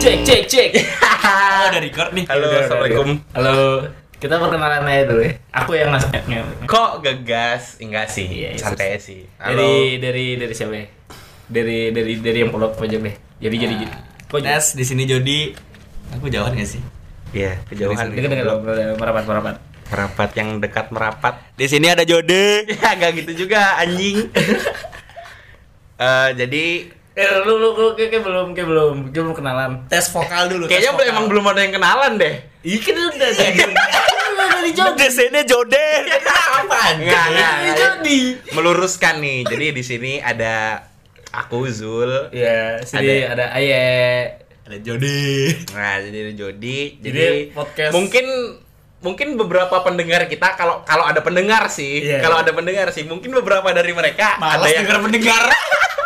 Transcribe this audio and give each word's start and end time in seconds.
Cek 0.00 0.16
cek 0.24 0.42
cek. 0.48 0.68
oh, 0.80 1.62
udah 1.68 1.80
record 1.80 2.10
nih. 2.16 2.24
Halo, 2.24 2.46
Udah, 2.48 2.60
Assalamualaikum. 2.64 3.08
Halo. 3.36 3.58
Kita 4.20 4.36
perkenalan 4.36 4.84
aja 4.84 5.02
dulu 5.08 5.22
ya. 5.24 5.32
Aku 5.52 5.70
yang 5.76 5.92
ngasih. 5.92 6.08
Kok 6.64 7.00
gegas? 7.00 7.76
Enggak 7.80 8.08
sih, 8.12 8.28
Iya, 8.28 8.56
iya, 8.56 8.60
santai 8.60 8.96
sih. 9.00 9.24
Halo. 9.36 9.60
Dari 9.60 10.00
dari 10.00 10.26
dari 10.40 10.52
siapa? 10.56 10.72
ya? 10.76 10.86
Dari 11.48 11.92
dari 11.92 12.12
dari 12.20 12.38
yang 12.40 12.52
pojok 12.52 12.76
pojok 12.76 13.00
deh. 13.00 13.16
Jadi 13.40 13.56
jadi 13.56 13.74
jadi. 13.80 13.96
Kok 14.28 14.40
Nes 14.40 14.66
di 14.76 14.84
sini 14.84 15.04
Jody. 15.04 15.52
Aku 16.16 16.28
jauhan 16.28 16.52
gak 16.52 16.68
sih? 16.68 16.82
Iya, 17.30 17.62
kejauhan. 17.70 18.10
Dengar 18.10 18.30
dengar 18.34 18.96
merapat 18.98 19.24
merapat. 19.24 19.54
Merapat 19.90 20.30
yang 20.34 20.48
dekat 20.58 20.86
merapat. 20.90 21.34
Di 21.54 21.66
sini 21.66 21.86
ada 21.90 22.02
Jody. 22.02 22.66
Ya, 22.80 22.96
enggak 22.96 23.20
gitu 23.20 23.46
juga 23.46 23.76
anjing. 23.76 24.26
Eh, 26.00 26.30
jadi 26.32 26.88
Eh 27.10 27.26
lu 27.42 27.58
lu, 27.58 27.68
lu 27.74 27.88
kayak, 27.98 28.10
kayak 28.14 28.22
belum 28.22 28.46
kayak 28.54 28.68
belum 28.70 28.94
kayak 29.10 29.24
belum 29.26 29.36
kenalan. 29.36 29.70
Tes 29.90 30.06
vokal 30.08 30.46
dulu. 30.46 30.64
kayaknya 30.70 30.94
vokal. 30.94 31.10
emang 31.10 31.26
belum 31.26 31.44
ada 31.50 31.60
yang 31.66 31.74
kenalan 31.74 32.12
deh. 32.16 32.34
Iya 32.62 32.78
kan 32.78 32.94
udah 32.94 33.30
jadi. 33.34 33.58
Udah 34.30 34.60
dijawab. 34.62 34.94
Di 34.94 35.08
sini 35.10 35.40
Jody. 35.42 35.88
Apaan? 36.60 36.94
Enggak, 37.02 37.24
enggak. 37.34 37.54
Meluruskan 38.54 39.18
nih. 39.18 39.42
Jadi 39.42 39.66
di 39.74 39.82
sini 39.82 40.12
ada 40.22 40.86
aku 41.34 41.66
Zul. 41.66 42.30
Ya, 42.30 42.78
sini 42.86 43.26
ada 43.26 43.54
Aye. 43.54 44.38
Ada 44.70 44.78
Jody. 44.86 45.50
Nah, 45.74 45.98
jadi 45.98 46.18
ada 46.30 46.32
Jody. 46.38 46.78
Jadi, 47.02 47.10
Jadi, 47.10 47.26
podcast- 47.50 47.90
mungkin 47.90 48.26
mungkin 49.00 49.28
beberapa 49.34 49.82
pendengar 49.82 50.30
kita 50.30 50.54
kalau 50.54 50.86
kalau 50.86 51.08
ada 51.08 51.24
pendengar 51.24 51.66
sih, 51.72 52.04
Iya. 52.06 52.22
kalau 52.22 52.38
ada 52.38 52.52
pendengar 52.54 52.92
sih, 52.94 53.02
mungkin 53.02 53.34
beberapa 53.34 53.66
dari 53.74 53.90
mereka 53.90 54.36
ada 54.38 54.60
Malas 54.62 54.70
yang 54.70 54.86
denger 54.86 54.98
pendengar. 55.02 55.42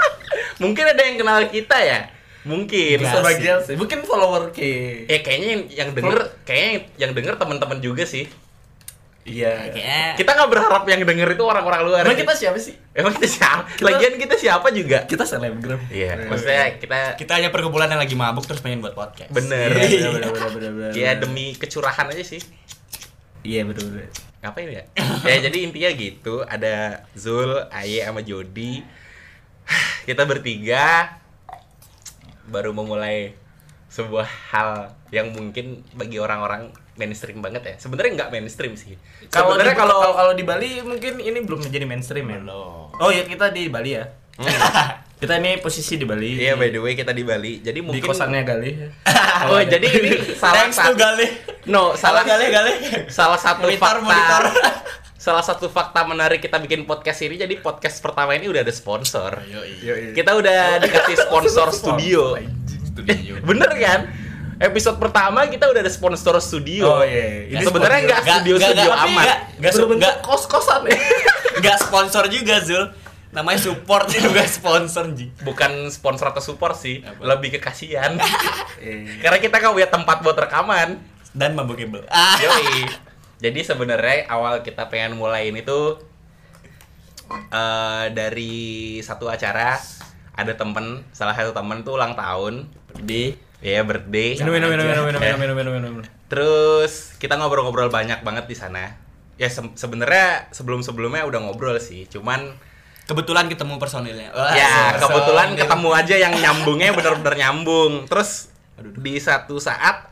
mungkin 0.64 0.84
ada 0.88 1.02
yang 1.04 1.16
kenal 1.16 1.38
kita 1.46 1.76
ya. 1.76 2.00
Mungkin. 2.44 3.00
Sebagian 3.00 3.58
sih. 3.64 3.76
Mungkin 3.76 4.04
follower 4.04 4.52
ke. 4.52 5.04
Ya 5.08 5.20
kayaknya 5.20 5.48
yang, 5.48 5.62
yang 5.68 5.88
denger 5.92 6.18
kayaknya 6.44 6.70
yang 6.96 7.12
denger 7.12 7.34
teman-teman 7.36 7.80
juga 7.80 8.04
sih. 8.04 8.28
Iya. 9.24 9.72
Kayaknya 9.72 10.20
Kita 10.20 10.30
nggak 10.36 10.50
berharap 10.52 10.84
yang 10.84 11.00
denger 11.00 11.28
itu 11.32 11.44
orang-orang 11.48 11.80
luar. 11.80 12.04
Emang 12.04 12.12
sih. 12.12 12.20
kita 12.20 12.32
siapa 12.36 12.58
sih? 12.60 12.74
Emang 12.92 13.16
kita 13.16 13.28
siapa? 13.32 13.64
Kita- 13.72 13.88
Lagian 13.88 14.14
kita 14.20 14.34
siapa 14.36 14.68
juga? 14.68 14.98
Kita 15.08 15.24
selebgram. 15.24 15.80
Iya, 15.88 16.28
maksudnya 16.28 16.76
kita 16.76 17.16
kita 17.16 17.32
hanya 17.40 17.48
perkumpulan 17.48 17.88
yang 17.88 18.04
lagi 18.04 18.12
mabuk 18.12 18.44
terus 18.44 18.60
pengen 18.60 18.84
buat 18.84 18.92
podcast. 18.92 19.32
bener. 19.32 19.72
Iya, 19.80 20.12
bener 20.12 20.28
bener 20.28 20.50
bener 20.60 20.72
bener. 20.76 20.90
Ya 20.92 21.16
demi 21.16 21.56
kecurahan 21.56 22.04
aja 22.12 22.20
sih. 22.20 22.44
Iya 23.40 23.64
bener 23.64 23.80
bener. 23.80 24.08
Ngapain 24.44 24.68
ya? 24.68 24.84
ya 25.24 25.36
jadi 25.40 25.58
intinya 25.64 25.90
gitu, 25.96 26.44
ada 26.44 27.08
Zul, 27.16 27.64
Aye 27.72 28.04
sama 28.04 28.20
Jody. 28.20 28.84
Kita 30.08 30.22
bertiga 30.24 31.16
baru 32.44 32.70
memulai 32.70 33.32
sebuah 33.88 34.26
hal 34.50 34.70
yang 35.08 35.30
mungkin 35.30 35.86
bagi 35.94 36.18
orang-orang 36.18 36.74
mainstream 36.94 37.38
banget 37.38 37.62
ya. 37.64 37.74
Sebenarnya 37.78 38.10
nggak 38.16 38.30
mainstream 38.30 38.74
sih. 38.74 38.98
Kalau 39.28 39.54
Sebenarnya 39.54 39.74
di- 39.74 39.80
kalau 39.80 39.98
kalau 40.12 40.32
di 40.34 40.42
Bali 40.42 40.82
mungkin 40.82 41.18
ini 41.18 41.38
belum 41.40 41.62
menjadi 41.62 41.86
mainstream 41.86 42.26
ya. 42.26 42.38
Belum. 42.42 42.90
Oh 42.94 43.10
iya 43.10 43.22
kita 43.24 43.50
di 43.50 43.70
Bali 43.70 43.94
ya. 43.94 44.04
kita 45.14 45.38
ini 45.38 45.62
posisi 45.62 45.94
di 45.94 46.04
Bali. 46.04 46.36
Iya 46.36 46.58
by 46.58 46.68
the 46.68 46.82
way 46.82 46.92
kita 46.92 47.14
di 47.14 47.22
Bali. 47.22 47.62
Jadi 47.62 47.78
di 47.78 47.86
mungkin 47.86 48.02
kosannya 48.02 48.42
Gali. 48.42 48.70
Oh, 49.44 49.58
jadi 49.58 49.82
ini 49.84 50.10
salah 50.40 50.62
Thanks 50.62 50.78
satu 50.78 50.94
Gale. 50.94 51.26
No, 51.66 51.92
salah 51.92 52.22
Gale 52.22 52.48
Gale. 52.48 52.72
salah 53.10 53.36
satu 53.36 53.66
Monitor, 53.66 53.98
fakta 53.98 54.06
monitor. 54.06 54.42
Salah 55.24 55.40
satu 55.40 55.66
fakta 55.66 56.04
menarik 56.04 56.36
kita 56.38 56.60
bikin 56.60 56.84
podcast 56.84 57.24
ini 57.24 57.40
jadi 57.40 57.56
podcast 57.58 57.96
pertama 57.98 58.36
ini 58.36 58.44
udah 58.44 58.60
ada 58.60 58.68
sponsor 58.70 59.40
Iya. 59.40 60.12
kita 60.12 60.36
udah 60.36 60.60
dikasih 60.78 61.16
sponsor 61.18 61.72
studio 61.80 62.36
Studio. 62.84 63.40
bener 63.48 63.72
kan 63.74 64.00
episode 64.60 65.00
pertama 65.00 65.48
kita 65.48 65.64
udah 65.64 65.80
ada 65.80 65.88
sponsor 65.88 66.36
studio 66.38 66.84
Oh, 66.84 67.02
iya. 67.02 67.48
Ya, 67.48 67.56
Ini 67.56 67.64
sebenarnya 67.64 68.00
nggak 68.02 68.20
Nggak- 68.20 68.36
studio 68.36 68.54
nggak- 68.54 68.68
studio 68.68 68.84
nggak- 68.84 69.00
tapi 69.00 69.08
amat 69.10 69.24
nggak- 69.24 69.40
nggak 69.56 69.72
su- 69.72 69.78
Bener-bener 69.80 70.04
nggak- 70.04 70.18
kos-kosan 70.22 70.80
Enggak 71.56 71.76
sponsor 71.80 72.24
juga 72.28 72.54
Zul. 72.60 72.84
Namanya 73.30 73.58
support 73.58 74.06
juga 74.12 74.42
sponsor 74.46 75.04
Ji. 75.10 75.26
bukan 75.40 75.88
sponsor 75.88 76.30
atau 76.30 76.38
support 76.40 76.76
sih 76.76 77.00
Apa? 77.00 77.34
lebih 77.34 77.48
ke 77.50 77.60
kasihan 77.60 78.14
Iya. 78.78 79.24
karena 79.24 79.38
kita 79.40 79.54
nggak 79.56 79.72
punya 79.72 79.88
tempat 79.88 80.16
buat 80.20 80.36
rekaman 80.36 81.00
Dan 81.32 81.56
mabukable. 81.56 82.04
Ah. 82.06 82.36
Yoi. 82.38 82.86
Jadi 83.44 83.60
sebenarnya 83.60 84.24
awal 84.26 84.60
kita 84.60 84.88
pengen 84.88 85.14
mulai 85.14 85.52
ini 85.52 85.60
tuh 85.60 86.00
eh 87.26 88.04
dari 88.10 88.54
satu 88.98 89.26
acara 89.26 89.76
ada 90.34 90.52
temen 90.54 91.04
salah 91.10 91.32
satu 91.32 91.52
temen 91.52 91.80
tuh 91.80 91.94
ulang 91.94 92.12
tahun 92.14 92.68
Di 92.96 93.32
ya 93.60 93.80
birthday 93.80 94.36
minum 94.36 94.52
minum 94.52 94.68
minum 94.70 94.84
minum 94.86 95.04
minum 95.06 95.20
Ya. 95.20 95.34
minum 95.34 95.56
minum 95.56 95.72
minum 95.72 95.90
minum. 95.94 96.08
terus 96.26 97.16
kita 97.16 97.34
ngobrol-ngobrol 97.34 97.88
banyak 97.88 98.20
banget 98.20 98.44
di 98.44 98.52
sana 98.52 98.92
ya 99.34 99.46
se- 99.46 99.72
sebenarnya 99.74 100.48
sebelum 100.50 100.80
sebelumnya 100.80 101.24
udah 101.24 101.40
ngobrol 101.42 101.76
sih 101.78 102.04
cuman 102.06 102.54
Kebetulan 103.04 103.52
ketemu 103.52 103.76
personilnya. 103.76 104.32
Wah, 104.32 104.52
ya 104.52 104.64
personil. 104.90 105.00
kebetulan 105.02 105.48
ketemu 105.54 105.88
aja 105.92 106.14
yang 106.18 106.32
nyambungnya 106.34 106.88
bener-bener 106.90 107.34
nyambung 107.38 107.92
terus 108.04 108.48
di 108.96 109.16
satu 109.18 109.56
saat 109.58 110.08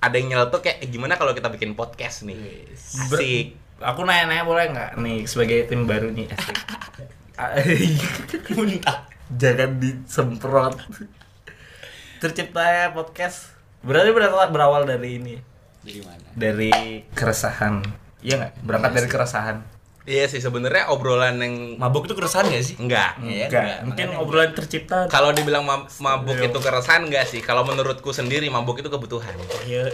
ada 0.00 0.14
yang 0.16 0.28
nyeletuk 0.32 0.60
kayak 0.62 0.84
"Eh, 0.84 0.88
gimana 0.88 1.16
kalau 1.16 1.32
kita 1.32 1.48
bikin 1.50 1.72
podcast 1.72 2.24
nih 2.28 2.68
asik 2.74 3.56
Aku 3.76 4.08
nanya-nanya 4.08 4.48
boleh 4.48 4.72
nggak 4.72 4.96
nih 4.96 5.28
sebagai 5.28 5.68
tim 5.68 5.84
baru 5.84 6.08
nih 6.08 6.32
asik. 6.32 6.56
Muntah. 8.56 9.04
Jangan 9.28 9.76
disemprot. 9.76 10.80
Terciptanya 12.24 12.96
podcast. 12.96 13.52
Berarti 13.84 14.16
berawal, 14.16 14.48
berawal 14.48 14.82
dari 14.88 15.20
ini. 15.20 15.36
Dari 15.84 16.00
mana? 16.00 16.24
Dari 16.32 16.72
keresahan. 17.12 17.84
Iya 18.24 18.34
nggak? 18.40 18.52
Berangkat 18.64 18.90
dari 18.96 19.08
keresahan. 19.12 19.56
Iya 20.06 20.24
sih 20.24 20.38
sebenarnya 20.38 20.86
obrolan 20.88 21.34
yang 21.36 21.74
Mabuk 21.76 22.06
itu 22.06 22.14
keresahan 22.14 22.46
gak 22.46 22.62
sih? 22.62 22.78
enggak. 22.78 23.18
Iya, 23.18 23.50
Enggak, 23.50 23.58
enggak. 23.60 23.78
mungkin 23.82 24.06
Makanya- 24.06 24.22
obrolan 24.22 24.50
tercipta. 24.54 24.98
Kalau 25.06 25.30
dibilang 25.30 25.66
ma- 25.66 25.82
mabuk 25.98 26.38
Iya. 26.38 26.46
itu 26.46 26.58
keresahan 26.58 27.02
enggak 27.04 27.26
sih? 27.26 27.40
Kalau 27.40 27.66
menurutku 27.66 28.10
sendiri 28.10 28.46
mabuk 28.46 28.78
itu 28.78 28.86
kebutuhan. 28.86 29.34
Iya, 29.62 29.90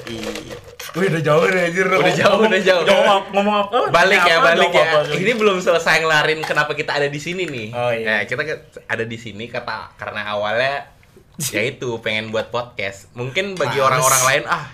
Wih, 0.93 1.09
udah 1.09 1.22
jauh 1.22 1.45
deh 1.47 1.62
anjir. 1.62 1.89
Udah 1.89 2.12
jauh, 2.12 2.39
udah 2.39 2.61
jauh. 2.61 2.84
Ngomong, 2.84 3.09
apa- 3.09 3.31
ngomong 3.33 3.56
apa? 3.59 3.77
Balik 3.89 4.21
ya, 4.22 4.37
balik 4.39 4.69
ya. 4.71 4.84
Ini 5.11 5.33
belum 5.33 5.56
selesai 5.59 6.05
ngelarin 6.05 6.45
kenapa 6.45 6.77
kita 6.77 6.93
ada 6.93 7.09
di 7.09 7.17
sini 7.17 7.49
nih. 7.49 7.69
Oh, 7.72 7.89
iya. 7.89 8.05
Nah, 8.05 8.21
kita 8.28 8.45
ada 8.84 9.05
di 9.09 9.17
sini 9.17 9.49
kata 9.49 9.97
karena 9.97 10.28
awalnya 10.28 10.93
yaitu 11.56 11.97
pengen 11.99 12.28
buat 12.28 12.53
podcast. 12.53 13.09
Mungkin 13.12 13.56
bagi 13.56 13.81
orang-orang 13.81 14.22
lain 14.22 14.45
ah 14.47 14.69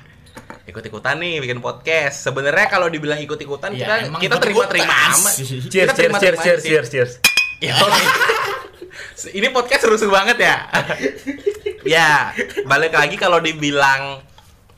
ikut-ikutan 0.69 1.17
nih 1.19 1.41
bikin 1.41 1.59
podcast. 1.65 2.29
Sebenarnya 2.29 2.67
kalau 2.69 2.87
dibilang 2.93 3.19
ikut-ikutan 3.23 3.73
Ya, 3.75 4.05
kita 4.07 4.21
kita 4.21 4.37
terima-terima 4.39 4.95
amat. 5.17 5.33
Cheers, 5.35 5.69
Kita 5.69 5.93
cheers, 5.97 6.15
cheers, 6.21 6.39
cheers, 6.41 6.63
cheers, 6.63 6.89
cheers. 6.89 7.13
Ya, 7.59 7.75
ini 9.39 9.49
podcast 9.51 9.83
rusuh 9.89 10.11
banget 10.13 10.39
ya. 10.39 10.57
ya, 11.99 12.31
balik 12.69 12.95
lagi 12.95 13.19
kalau 13.19 13.43
dibilang 13.43 14.23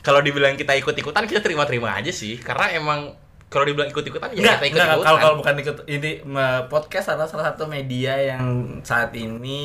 kalau 0.01 0.25
dibilang 0.25 0.57
kita 0.57 0.73
ikut-ikutan 0.81 1.29
kita 1.29 1.45
terima-terima 1.45 1.93
aja 1.93 2.09
sih 2.09 2.41
karena 2.41 2.73
emang 2.73 3.13
kalau 3.53 3.69
dibilang 3.69 3.93
ikut-ikutan 3.93 4.33
ya 4.33 4.57
kita 4.57 4.73
ikut-ikutan. 4.73 5.05
kalau 5.05 5.17
kalau 5.21 5.35
bukan 5.45 5.55
ikut 5.61 5.77
ini 5.91 6.25
podcast 6.73 7.13
adalah 7.13 7.29
salah 7.29 7.53
satu 7.53 7.69
media 7.69 8.17
yang 8.17 8.81
saat 8.81 9.13
ini 9.13 9.61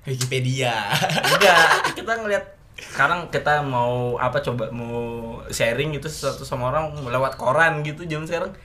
Wikipedia. 0.00 0.90
enggak 1.36 1.92
kita 1.92 2.12
ngelihat 2.24 2.44
sekarang 2.82 3.28
kita 3.28 3.60
mau 3.60 4.16
apa 4.16 4.40
coba 4.40 4.68
mau 4.70 4.98
sharing 5.46 5.92
gitu 5.92 6.08
sesuatu 6.08 6.42
sama 6.42 6.68
orang 6.68 6.96
lewat 7.02 7.36
koran 7.36 7.80
gitu 7.80 8.04
jam 8.04 8.24
sekarang 8.24 8.56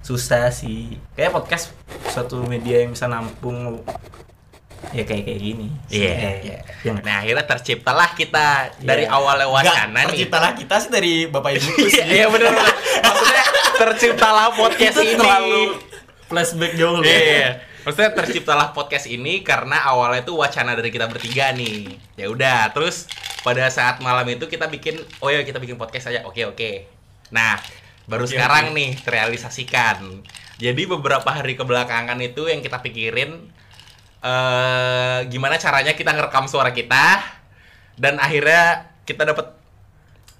susah 0.00 0.48
sih 0.48 0.94
kayak 1.12 1.30
podcast 1.30 1.74
suatu 2.08 2.40
media 2.42 2.80
yang 2.80 2.94
bisa 2.94 3.04
nampung 3.04 3.82
ya 4.94 5.02
kayak 5.02 5.24
kayak 5.24 5.40
gini 5.40 5.66
Iya. 5.88 6.10
iya 6.44 6.56
nggak? 6.86 7.02
Nah, 7.02 7.16
akhirnya 7.18 7.44
terciptalah 7.44 8.14
kita 8.14 8.46
dari 8.78 9.02
Iya. 9.02 9.10
awalnya 9.10 9.48
wacana 9.48 9.82
Enggak, 9.82 9.98
nih. 9.98 10.06
terciptalah 10.06 10.50
kita 10.54 10.74
sih 10.78 10.90
dari 10.90 11.12
Bapak 11.26 11.50
Ibu 11.52 11.68
Iya, 11.82 12.04
iya 12.06 12.26
benar. 12.28 12.54
Maksudnya 13.02 13.44
terciptalah 13.74 14.46
podcast 14.52 14.94
Itu 14.94 15.02
ini. 15.02 15.18
terlalu 15.18 15.62
flashback 16.24 16.72
jauh 16.74 16.96
loh 16.96 17.02
Iya. 17.02 17.66
Maksudnya 17.82 18.10
terciptalah 18.14 18.68
podcast 18.70 19.06
ini 19.06 19.42
karena 19.42 19.78
awalnya 19.80 20.22
itu 20.22 20.34
wacana 20.34 20.74
dari 20.74 20.90
kita 20.90 21.06
bertiga 21.06 21.50
nih. 21.50 21.98
Ya 22.14 22.26
udah, 22.28 22.70
terus 22.70 23.06
pada 23.46 23.70
saat 23.70 24.02
malam 24.02 24.26
itu 24.26 24.50
kita 24.50 24.66
bikin, 24.66 24.98
oh 25.22 25.30
ya 25.30 25.46
kita 25.46 25.62
bikin 25.62 25.78
podcast 25.78 26.10
aja. 26.10 26.26
Oke 26.26 26.42
oke. 26.42 26.90
Nah, 27.30 27.62
baru 28.10 28.26
Oke, 28.26 28.34
sekarang 28.34 28.74
nih 28.74 28.98
terrealisasikan. 29.06 30.26
Jadi 30.58 30.82
beberapa 30.90 31.30
hari 31.30 31.54
kebelakangan 31.54 32.18
itu 32.18 32.50
yang 32.50 32.58
kita 32.58 32.82
pikirin 32.82 33.54
eh 34.26 35.18
gimana 35.30 35.60
caranya 35.60 35.94
kita 35.94 36.10
ngerekam 36.10 36.50
suara 36.50 36.74
kita 36.74 37.22
dan 37.94 38.18
akhirnya 38.18 38.90
kita 39.06 39.22
dapat 39.28 39.54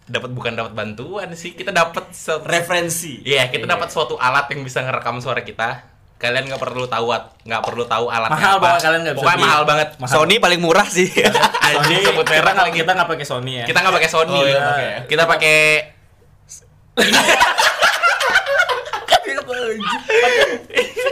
dapat 0.09 0.31
bukan 0.33 0.57
dapat 0.57 0.73
bantuan 0.75 1.31
sih 1.39 1.55
kita 1.55 1.71
dapat 1.71 2.11
referensi. 2.43 3.23
Iya, 3.23 3.47
kita 3.55 3.71
dapat 3.71 3.87
suatu 3.95 4.19
alat 4.19 4.51
yang 4.51 4.67
bisa 4.67 4.83
ngerekam 4.83 5.23
suara 5.23 5.47
kita. 5.47 5.96
Kalian 6.17 6.49
nggak 6.49 6.57
perlu 6.59 6.85
tahu 6.85 7.13
nggak 7.45 7.61
perlu 7.61 7.85
tahu 7.85 8.09
alatnya 8.09 8.35
Mahal 8.35 8.57
apa. 8.57 8.65
banget, 8.65 8.81
kalian 8.83 9.01
nggak 9.03 9.13
bisa 9.13 9.21
Pokoknya 9.21 9.37
beli. 9.37 9.47
mahal 9.47 9.63
banget. 9.65 9.89
Mahal. 9.97 10.13
Sony 10.17 10.35
paling 10.39 10.61
murah 10.61 10.89
sih. 10.89 11.09
Anjing 11.61 12.01
sebut 12.03 12.25
kita 12.25 12.41
merek 12.41 12.53
nggak 12.53 12.67
lagi. 12.67 12.79
kita 12.79 12.91
nggak 12.95 13.09
pakai 13.11 13.27
Sony 13.27 13.53
ya. 13.55 13.65
Kita 13.65 13.79
nggak 13.81 13.95
pakai 13.95 14.09
Sony. 14.09 14.33
Oh, 14.33 14.45
iya, 14.45 14.59
pakai. 14.59 14.89
Kita 15.05 15.25
pakai 15.27 15.57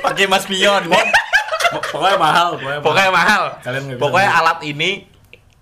Pakai 0.01 0.25
Mas 0.27 0.45
Pion. 0.45 0.83
pokoknya 1.91 2.17
mahal, 2.17 2.49
pokoknya, 2.55 2.81
pokoknya 2.81 3.11
mahal. 3.11 3.43
Bisa 3.59 3.99
Pokoknya 3.99 4.31
beli. 4.31 4.41
alat 4.41 4.59
ini 4.63 4.91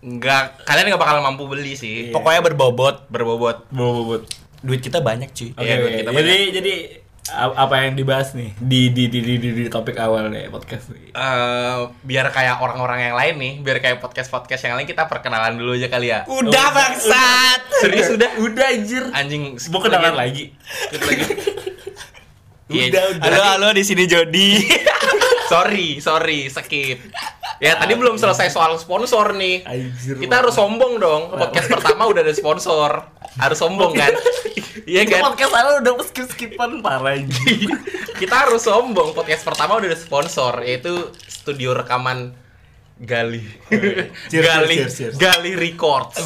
nggak 0.02 0.66
kalian 0.66 0.86
nggak 0.86 1.00
bakal 1.00 1.16
mampu 1.18 1.46
beli 1.46 1.72
sih. 1.72 2.10
Iya. 2.10 2.12
Pokoknya 2.12 2.40
berbobot. 2.42 3.06
Berbobot. 3.08 3.64
bobot. 3.70 4.22
Duit 4.60 4.78
kita 4.78 5.00
banyak 5.00 5.30
cuy. 5.30 5.50
Oke, 5.52 5.64
Iya, 5.64 5.74
oke. 5.76 5.90
kita 5.96 6.10
jadi 6.12 6.36
jadi 6.52 6.74
apa 7.30 7.86
yang 7.86 7.94
dibahas 7.94 8.34
nih 8.34 8.50
di 8.58 8.90
di 8.90 9.06
di 9.06 9.22
di, 9.22 9.34
di, 9.38 9.48
di 9.54 9.64
topik 9.70 9.94
awal 9.94 10.26
nih 10.26 10.50
podcast 10.50 10.90
nih. 10.90 11.14
Eh, 11.14 11.78
biar 12.02 12.26
kayak 12.34 12.58
orang-orang 12.58 12.98
yang 13.10 13.14
lain 13.14 13.34
nih, 13.38 13.52
biar 13.62 13.78
kayak 13.78 14.02
podcast-podcast 14.02 14.66
yang 14.66 14.74
lain 14.74 14.90
kita 14.90 15.06
perkenalan 15.06 15.54
dulu 15.54 15.78
aja 15.78 15.86
kali 15.86 16.10
ya. 16.10 16.26
Udah 16.26 16.66
bangsat. 16.74 17.60
Serius 17.78 18.10
udah? 18.18 18.30
Udah 18.42 18.66
anjir. 18.74 19.06
Anjing. 19.14 19.54
Mau 19.70 19.78
kenalan 19.78 20.18
lagi. 20.18 20.50
Skip 20.66 21.02
lagi. 21.06 21.24
Udah, 22.72 23.02
udah. 23.14 23.22
Halo 23.22 23.42
halo 23.54 23.68
di 23.70 23.84
sini 23.86 24.08
Jody. 24.10 24.66
sorry, 25.52 26.02
sorry, 26.02 26.50
skip. 26.50 26.98
Ya 27.62 27.78
tadi 27.78 27.94
belum 27.94 28.18
selesai 28.18 28.50
soal 28.50 28.74
sponsor 28.74 29.38
nih. 29.38 29.62
Anjir. 29.62 30.18
Kita 30.18 30.42
harus 30.42 30.58
sombong 30.58 30.98
dong. 30.98 31.30
Podcast 31.30 31.70
pertama 31.70 32.10
udah 32.10 32.26
ada 32.26 32.34
sponsor. 32.34 33.06
Harus 33.38 33.58
sombong 33.62 33.94
kan? 33.94 34.10
Iya 34.82 35.06
Itu 35.06 35.14
kan? 35.14 35.30
podcast 35.30 35.52
awal 35.54 35.84
udah 35.84 35.94
skip-skipan 36.02 36.82
parah 36.82 37.14
anjir. 37.14 37.70
Kita 38.20 38.34
harus 38.48 38.66
sombong. 38.66 39.14
Podcast 39.14 39.46
pertama 39.46 39.78
udah 39.78 39.86
ada 39.86 39.94
sponsor 40.00 40.58
yaitu 40.64 41.12
studio 41.30 41.70
rekaman 41.76 42.34
Gali. 42.98 43.46
Cheers, 44.32 44.42
Gali 44.42 44.76
cheers, 44.82 44.94
cheers. 44.98 45.14
Gali 45.22 45.54
Records. 45.54 46.18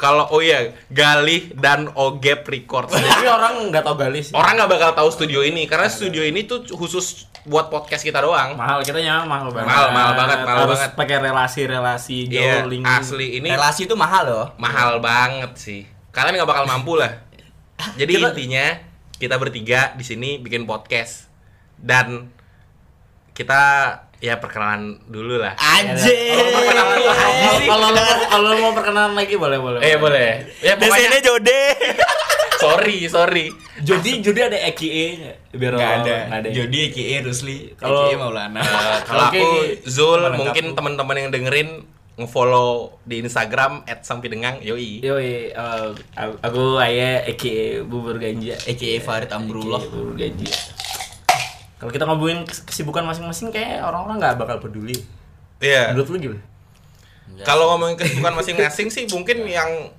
Kalau 0.00 0.32
oh 0.32 0.40
iya, 0.40 0.72
Gali 0.88 1.52
dan 1.52 1.92
Ogep 1.92 2.48
Records. 2.48 2.94
Tapi 2.94 3.28
orang 3.28 3.68
nggak 3.68 3.84
tau 3.84 4.00
gali 4.00 4.24
sih. 4.24 4.32
Orang 4.32 4.56
nggak 4.56 4.70
bakal 4.72 4.90
tahu 4.96 5.08
studio 5.12 5.44
ini 5.44 5.68
karena 5.68 5.92
studio 5.92 6.24
ini 6.24 6.48
tuh 6.48 6.64
khusus 6.72 7.28
buat 7.44 7.66
podcast 7.68 8.00
kita 8.00 8.18
doang. 8.18 8.54
mahal 8.54 8.78
kita 8.80 8.96
nyaman 8.96 9.26
mahal 9.26 9.48
banget. 9.50 9.66
Mahal, 9.66 9.86
mahal 9.90 10.12
banget, 10.14 10.38
mahal 10.40 10.58
Harus 10.62 10.78
banget. 10.78 10.90
pakai 10.94 11.16
relasi-relasi 11.20 12.18
Iya, 12.26 12.62
jauh 12.62 12.70
link. 12.70 12.84
asli 12.84 13.26
ini 13.36 13.48
Relasi 13.48 13.82
itu 13.84 13.94
mahal 13.94 14.24
loh. 14.24 14.46
mahal 14.56 14.98
banget 14.98 15.52
sih. 15.54 15.82
Kalian 16.10 16.36
nggak 16.36 16.46
bakal 16.46 16.64
mampu 16.64 16.94
lah. 16.94 17.10
Jadi 17.98 18.12
Kita- 18.14 18.30
intinya 18.30 18.66
kita 19.16 19.36
bertiga 19.36 19.90
di 19.92 20.02
sini 20.02 20.38
bikin 20.38 20.62
podcast 20.64 21.26
dan 21.76 22.30
kita 23.32 23.60
ya 24.18 24.38
perkenalan 24.38 25.02
dulu 25.04 25.38
lah. 25.38 25.54
Anjir. 25.56 25.98
Sih. 25.98 26.30
Kalau 27.64 27.88
lo 27.88 27.98
mau 27.98 28.18
kalau 28.24 28.46
lo 28.46 28.56
mau 28.60 28.72
perkenalan 28.72 29.14
lagi 29.14 29.34
boleh 29.34 29.58
boleh. 29.58 29.80
Eh 29.80 29.96
boleh. 29.96 30.46
Ya 30.60 30.74
Di 30.74 30.84
sini 30.84 30.90
pokoknya 31.10 31.20
Jode. 31.20 31.62
Sorry 32.62 32.96
sorry. 33.06 33.46
Jody 33.78 34.20
Jody 34.20 34.40
ada 34.42 34.58
EKE 34.62 35.06
nggak? 35.18 35.36
Biar 35.52 35.72
Enggak 35.72 35.88
orang- 35.88 36.02
ada. 36.02 36.16
nggak 36.22 36.38
ada. 36.38 36.48
Jody 36.50 36.78
Eki 36.84 37.02
Rusli, 37.20 37.58
Kalau- 37.74 38.06
Eki 38.06 38.16
Maulana. 38.16 38.60
Eh, 38.64 38.98
kalau 39.02 39.22
aku. 39.28 39.46
Zul 39.84 40.22
mungkin 40.32 40.64
teman-teman 40.72 41.16
yang 41.16 41.28
dengerin 41.28 41.70
ngefollow 42.12 43.00
di 43.02 43.20
Instagram 43.20 43.82
@sampidengang 43.98 44.60
yoi. 44.60 45.00
Yoi, 45.00 45.48
eh, 45.48 45.88
aku 46.38 46.76
ayah 46.78 47.24
EKE 47.26 47.82
bubur 47.82 48.16
ganja. 48.16 48.54
Eki 48.62 49.00
Farid 49.00 49.28
Amrullah. 49.28 49.80
Bubur 49.82 50.14
ganja. 50.14 50.52
Kalau 51.76 51.90
kita 51.90 52.04
ngomongin 52.04 52.44
kes- 52.44 52.62
kesibukan 52.62 53.02
masing-masing 53.02 53.50
kayak 53.50 53.82
orang-orang 53.82 54.16
nggak 54.18 54.36
bakal 54.36 54.56
peduli. 54.58 54.94
Iya. 55.58 55.90
Menurut 55.90 56.08
lu 56.08 56.18
gimana? 56.20 56.42
Kalau 57.42 57.74
ngomongin 57.74 57.96
kesibukan 57.96 58.34
masing-masing 58.34 58.86
sih 58.86 59.04
mungkin 59.08 59.42
yang 59.44 59.90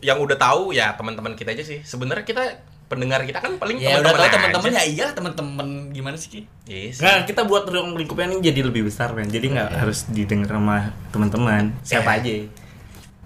yang 0.00 0.16
udah 0.16 0.34
tahu 0.34 0.70
ya 0.70 0.94
teman-teman 0.94 1.32
kita 1.32 1.50
aja 1.50 1.60
sih. 1.60 1.82
Sebenarnya 1.82 2.22
kita 2.22 2.42
pendengar 2.86 3.20
kita 3.20 3.38
kan 3.38 3.58
paling 3.58 3.76
Ya 3.76 3.98
udah 3.98 4.14
tahu 4.14 4.22
aja. 4.22 4.32
teman-teman 4.32 4.70
ya 4.72 4.84
iya 4.86 5.06
teman-teman 5.10 5.68
gimana 5.90 6.14
sih 6.14 6.30
Ki? 6.30 6.40
Yes. 6.64 7.02
Nah, 7.02 7.22
kita 7.22 7.42
buat 7.42 7.66
ruang 7.66 7.92
lingkupnya 7.92 8.30
ini 8.30 8.38
jadi 8.40 8.62
lebih 8.62 8.86
besar, 8.86 9.10
men. 9.10 9.26
Jadi 9.26 9.50
nggak 9.50 9.74
harus 9.76 10.06
didengar 10.06 10.54
sama 10.54 10.94
teman-teman. 11.10 11.74
Siapa 11.82 12.16
aja. 12.16 12.30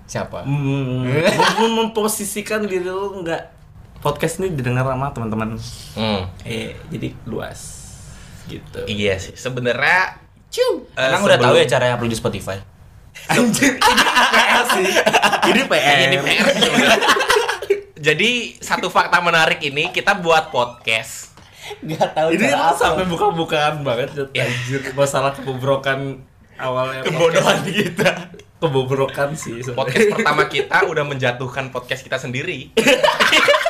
Siapa? 0.04 0.42
Hmm, 0.42 1.06
mem- 1.06 1.74
memposisikan 1.78 2.64
diri 2.64 2.82
lu 2.82 3.20
nggak 3.20 3.42
podcast 4.00 4.40
ini 4.40 4.50
didengar 4.50 4.82
sama 4.82 5.12
teman-teman. 5.12 5.60
Hmm. 5.92 6.24
Eh, 6.42 6.74
jadi 6.88 7.12
luas. 7.22 7.60
Gitu. 8.48 8.80
Iya 8.88 9.20
sih. 9.20 9.36
Sebenarnya 9.36 10.16
Ciu. 10.48 10.88
Eh, 10.90 11.06
Emang 11.06 11.22
udah 11.22 11.36
tahu 11.36 11.54
sebelum- 11.54 11.62
ya 11.62 11.70
cara 11.70 11.94
upload 11.94 12.10
di 12.10 12.18
Spotify? 12.18 12.58
Anjir, 13.28 13.76
ini 13.76 14.04
PR 14.32 14.62
sih. 14.74 14.88
Ini 15.46 15.60
PR. 15.66 15.96
ini 16.08 16.16
PR. 16.18 16.46
Jadi 18.00 18.30
satu 18.58 18.88
fakta 18.88 19.20
menarik 19.20 19.60
ini 19.60 19.92
kita 19.92 20.16
buat 20.16 20.48
podcast. 20.48 21.36
Enggak 21.78 22.10
tahu 22.16 22.34
Ini 22.34 22.50
emang 22.50 22.74
sampai 22.74 23.04
buka-bukaan 23.06 23.84
banget 23.84 24.10
Jod. 24.12 24.30
Ya. 24.32 24.48
anjir 24.48 24.82
masalah 24.90 25.30
kebobrokan 25.30 26.18
awalnya 26.56 27.06
Kebodohan 27.06 27.62
podcast. 27.62 27.70
kita. 27.70 28.10
kebobrokan 28.58 29.30
sih 29.32 29.62
sebenarnya. 29.62 29.78
Podcast 29.78 30.06
pertama 30.10 30.42
kita 30.46 30.76
udah 30.84 31.04
menjatuhkan 31.06 31.70
podcast 31.70 32.02
kita 32.02 32.18
sendiri. 32.18 32.74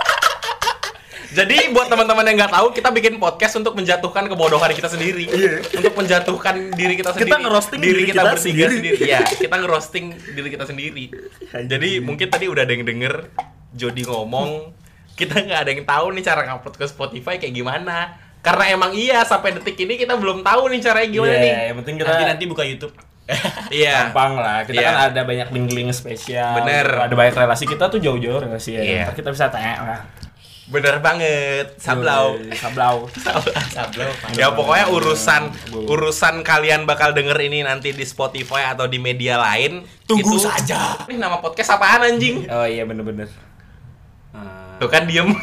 Jadi 1.30 1.70
buat 1.70 1.86
teman-teman 1.86 2.26
yang 2.26 2.36
nggak 2.36 2.50
tahu, 2.50 2.66
kita 2.74 2.90
bikin 2.90 3.14
podcast 3.16 3.54
untuk 3.54 3.78
menjatuhkan 3.78 4.26
kebodohan 4.26 4.66
kita 4.74 4.90
sendiri, 4.90 5.30
untuk 5.70 5.94
menjatuhkan 5.94 6.74
diri 6.74 6.98
kita 6.98 7.14
sendiri, 7.14 7.30
ngerosting 7.38 7.78
diri, 7.78 7.92
diri 7.94 8.02
kita, 8.04 8.18
kita 8.18 8.26
bertiga 8.26 8.42
sendiri. 8.42 8.74
sendiri. 8.74 8.98
Iya, 9.06 9.20
kita 9.38 9.56
ngerosting 9.56 10.04
diri 10.34 10.48
kita 10.50 10.64
sendiri. 10.66 11.04
Jadi 11.70 11.90
mungkin 12.02 12.26
tadi 12.26 12.50
udah 12.50 12.66
ada 12.66 12.72
yang 12.74 12.82
denger 12.82 13.30
Jody 13.70 14.02
ngomong, 14.02 14.74
kita 15.14 15.38
nggak 15.38 15.60
ada 15.62 15.70
yang 15.70 15.82
tahu 15.86 16.06
nih 16.10 16.22
cara 16.26 16.40
ngupload 16.50 16.74
ke 16.74 16.86
Spotify 16.86 17.38
kayak 17.38 17.54
gimana. 17.54 18.18
Karena 18.40 18.64
emang 18.72 18.90
iya 18.90 19.22
sampai 19.22 19.52
detik 19.52 19.76
ini 19.76 19.94
kita 19.94 20.16
belum 20.16 20.40
tahu 20.40 20.66
nih 20.66 20.80
caranya 20.80 21.08
gimana 21.12 21.30
Iya, 21.30 21.38
nih. 21.38 21.52
yang 21.70 21.76
penting 21.84 21.94
kita 21.94 22.08
Nanti 22.10 22.24
nanti 22.26 22.44
buka 22.48 22.62
YouTube. 22.64 22.94
Iya. 23.70 24.10
gampang 24.10 24.32
lah. 24.34 24.66
Kita 24.66 24.80
Iya. 24.80 24.88
kan 24.88 24.96
ada 25.12 25.20
banyak 25.22 25.48
link-link 25.54 25.94
spesial. 25.94 26.58
Bener. 26.58 27.06
Ada 27.06 27.14
banyak 27.14 27.34
relasi 27.36 27.64
kita 27.68 27.86
tuh 27.86 28.02
jauh-jauh 28.02 28.42
relasi 28.42 28.74
ya. 28.74 28.82
Iya. 28.82 29.02
Ntar 29.06 29.14
kita 29.14 29.30
bisa 29.30 29.46
tanya 29.46 29.74
lah. 29.78 30.00
Bener 30.70 31.02
banget, 31.02 31.74
sablau. 31.76 32.38
Yoi, 32.38 32.54
Sablau. 32.54 33.10
Sablo. 33.74 34.06
Ya 34.38 34.54
pokoknya 34.54 34.86
urusan 34.86 35.50
urusan 35.74 36.46
kalian 36.46 36.86
bakal 36.86 37.10
denger 37.10 37.34
ini 37.42 37.66
nanti 37.66 37.90
di 37.90 38.06
Spotify 38.06 38.70
atau 38.70 38.86
di 38.86 39.02
media 39.02 39.34
lain. 39.36 39.82
Tunggu 40.06 40.38
itu- 40.38 40.46
saja. 40.46 40.94
Ini 41.10 41.18
nama 41.18 41.42
podcast 41.42 41.74
apaan 41.74 42.06
anjing? 42.06 42.46
Oh 42.46 42.62
iya 42.62 42.86
bener-bener. 42.86 43.26
Tuh 44.78 44.88
kan 44.88 45.04
diem. 45.04 45.28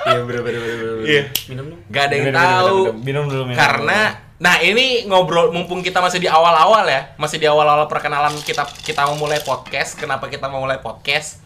Iya 0.00 0.24
bener-bener. 0.24 0.60
Iya. 1.04 1.22
Minum 1.52 1.64
dulu. 1.68 1.78
Gak 1.92 2.08
ada 2.08 2.14
yang 2.16 2.24
Minum, 2.24 2.40
minum, 2.40 2.48
tahu. 2.48 2.64
minum, 2.64 2.80
minum. 2.80 2.96
Minum 3.04 3.24
dulu. 3.28 3.42
minum 3.44 3.58
Karena 3.60 3.98
nah 4.40 4.56
ini 4.56 5.04
ngobrol 5.04 5.52
mumpung 5.52 5.84
kita 5.84 6.00
masih 6.00 6.16
di 6.16 6.24
awal-awal 6.24 6.88
ya, 6.88 7.12
masih 7.20 7.36
di 7.36 7.44
awal-awal 7.44 7.84
perkenalan 7.84 8.32
kita 8.40 8.64
kita 8.80 9.04
mau 9.04 9.20
mulai 9.20 9.44
podcast. 9.44 10.00
Kenapa 10.00 10.32
kita 10.32 10.48
mau 10.48 10.64
mulai 10.64 10.80
podcast? 10.80 11.44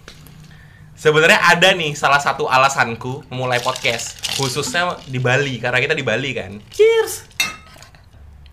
Sebenarnya 0.95 1.43
ada 1.43 1.75
nih 1.75 1.93
salah 1.93 2.23
satu 2.23 2.47
alasanku 2.47 3.27
memulai 3.29 3.59
podcast, 3.59 4.15
khususnya 4.39 4.95
di 5.11 5.19
Bali 5.19 5.59
karena 5.59 5.83
kita 5.83 5.93
di 5.93 6.07
Bali 6.07 6.31
kan. 6.33 6.55
Cheers. 6.71 7.35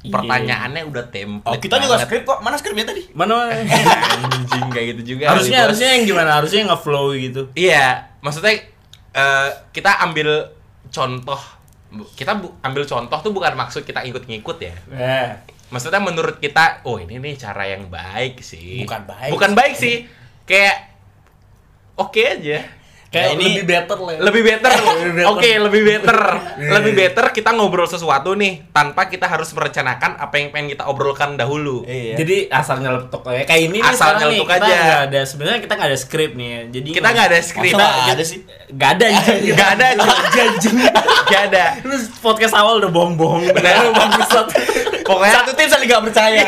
Iya. 0.02 0.18
Pertanyaannya 0.18 0.82
udah 0.90 1.04
template. 1.14 1.46
Oh, 1.46 1.62
kita 1.62 1.78
juga 1.78 2.02
banget. 2.02 2.10
skrip 2.10 2.24
kok. 2.26 2.40
Mana 2.42 2.56
skripnya 2.58 2.86
tadi? 2.90 3.06
Mana? 3.14 3.54
anjing 4.34 4.66
kayak 4.74 4.86
gitu 4.98 5.02
juga. 5.16 5.30
harusnya 5.30 5.70
harusnya 5.70 5.90
yang 5.94 6.04
gimana? 6.10 6.42
Harusnya 6.42 6.66
nge-flow 6.74 7.14
gitu. 7.22 7.42
Iya, 7.54 8.10
maksudnya 8.26 8.66
eh, 9.14 9.50
kita 9.70 10.02
ambil 10.02 10.50
contoh. 10.90 11.38
Kita 12.18 12.34
bu- 12.40 12.58
ambil 12.66 12.88
contoh 12.90 13.20
tuh 13.22 13.30
bukan 13.30 13.54
maksud 13.54 13.86
kita 13.86 14.02
ikut-ngikut 14.02 14.58
ya. 14.58 14.74
Eh. 14.90 15.30
Maksudnya 15.70 16.02
menurut 16.02 16.42
kita, 16.42 16.82
oh 16.84 16.98
ini 16.98 17.22
nih 17.22 17.38
cara 17.38 17.70
yang 17.70 17.86
baik 17.88 18.42
sih. 18.42 18.82
Bukan 18.82 19.06
baik. 19.06 19.30
Bukan 19.30 19.52
baik 19.54 19.78
sih. 19.78 20.10
Kayak 20.50 20.91
oke 21.96 22.22
aja. 22.22 22.60
Kayak 23.12 23.36
ini- 23.36 23.60
lebih 23.60 23.68
better 23.68 23.98
lah. 24.00 24.12
ya. 24.16 24.20
Lebih 24.24 24.42
better. 24.42 24.72
Lebih 24.80 25.12
better. 25.12 25.28
Oke, 25.28 25.50
lebih 25.60 25.82
better. 25.84 26.20
lebih 26.72 26.94
better 26.96 27.26
kita 27.30 27.52
ngobrol 27.52 27.84
sesuatu 27.84 28.32
nih 28.34 28.72
tanpa 28.72 29.12
kita 29.12 29.28
harus 29.28 29.52
merencanakan 29.52 30.16
apa 30.16 30.40
yang 30.40 30.48
pengen 30.50 30.72
kita 30.72 30.88
obrolkan 30.88 31.36
dahulu. 31.36 31.84
Iya. 31.84 32.16
Jadi 32.16 32.48
asal 32.48 32.80
nyeletuk 32.80 33.20
ya. 33.28 33.44
Kayak 33.44 33.62
ini 33.68 33.78
Asal 33.84 34.16
nih, 34.16 34.20
nyeletuk 34.40 34.48
kita 34.48 34.64
aja. 34.64 34.78
nggak 34.80 35.02
ada 35.12 35.20
sebenarnya 35.28 35.60
kita 35.60 35.74
nggak 35.76 35.90
ada 35.92 36.00
skrip 36.00 36.32
nih. 36.34 36.48
ya. 36.48 36.62
Jadi 36.72 36.90
Kita 36.96 37.08
nggak 37.12 37.28
ada 37.28 37.40
skrip. 37.44 37.72
Nggak 37.76 37.92
ada 38.16 38.24
sih? 38.24 38.40
Nggak 38.72 38.90
ada 38.96 39.06
anjing. 39.06 39.40
Nggak 39.52 39.70
ada, 39.76 39.86
anjing. 40.32 40.78
Gak 41.28 41.42
ada. 41.52 41.64
Lu 41.84 41.96
podcast 42.24 42.54
awal 42.56 42.80
udah 42.80 42.88
bohong-bohong. 42.90 43.44
Bener. 43.52 43.92
bangsat. 43.92 44.48
Pokoknya 45.04 45.34
Satu 45.36 45.52
tim 45.52 45.68
saling 45.68 45.92
gak 45.92 46.04
percaya. 46.08 46.48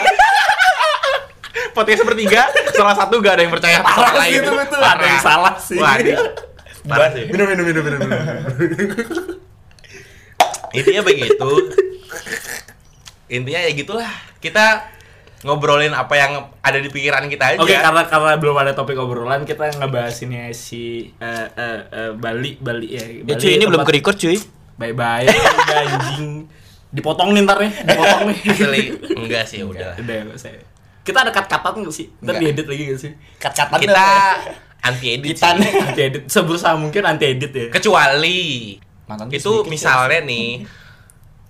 Podcast 1.75 2.01
bertiga 2.05 2.47
salah 2.71 2.95
satu 2.95 3.19
gak 3.19 3.33
ada 3.35 3.41
yang 3.43 3.53
percaya 3.53 3.77
sama 3.81 3.89
Parah 3.91 4.13
lain 4.21 4.31
sih 4.31 4.39
itu 4.39 4.51
betul. 4.53 4.79
Ada 4.81 5.03
yang 5.03 5.21
salah 5.21 5.53
sih. 5.57 5.77
Wah, 5.77 5.93
ini 5.99 6.13
parah 6.83 7.09
sih. 7.11 7.23
Minum 7.27 7.45
minum 7.49 7.65
minum 7.65 7.83
minum. 7.83 7.99
minum. 7.99 8.17
intinya 10.73 11.01
begitu 11.05 11.49
intinya 13.29 13.61
ya 13.61 13.71
gitulah 13.73 14.09
kita 14.41 14.89
ngobrolin 15.43 15.91
apa 15.91 16.15
yang 16.15 16.31
ada 16.63 16.79
di 16.79 16.87
pikiran 16.87 17.27
kita 17.27 17.53
aja 17.53 17.59
Oke, 17.59 17.75
karena 17.75 18.07
karena 18.07 18.31
belum 18.39 18.55
ada 18.55 18.71
topik 18.71 18.95
obrolan, 18.95 19.43
kita 19.43 19.75
ngebahas 19.75 20.15
ini 20.23 20.35
ya 20.39 20.49
si 20.55 21.11
eh, 21.19 21.47
eh, 21.51 21.79
eh, 21.91 22.11
Bali, 22.15 22.55
Bali 22.63 22.87
ya. 22.95 23.03
Eh 23.03 23.27
Bali 23.27 23.37
cuy, 23.43 23.51
ini 23.59 23.65
belum 23.67 23.83
tempat- 23.83 23.91
ke 23.91 23.97
record 23.99 24.17
cuy. 24.17 24.37
Bye-bye, 24.79 25.27
anjing. 25.83 26.47
Dipotong 26.89 27.35
nih 27.35 27.41
ntar 27.43 27.57
nih, 27.59 27.71
dipotong 27.75 28.21
nih. 28.31 28.37
Asli, 28.47 28.83
enggak 29.19 29.43
sih 29.43 29.59
udah 29.67 29.99
Udah, 29.99 30.31
usah. 30.31 30.72
Kita 31.03 31.27
ada 31.27 31.31
cut-cutan 31.35 31.83
nggak 31.83 31.95
sih? 31.95 32.07
Ntar 32.23 32.39
diedit 32.39 32.65
lagi 32.65 32.83
nggak 32.87 32.99
sih? 32.99 33.11
Kat-katan 33.37 33.75
kita 33.77 34.07
anti 34.83 35.07
edit 35.15 35.35
Kitan. 35.35 35.55
Anti 35.59 36.01
edit, 36.01 36.23
seberusaha 36.27 36.75
mungkin 36.75 37.03
anti 37.03 37.25
edit 37.27 37.51
ya. 37.51 37.67
kecuali 37.71 38.75
Mantan 39.03 39.27
itu 39.27 39.39
sedikit, 39.39 39.67
misalnya 39.67 40.19
nih 40.23 40.63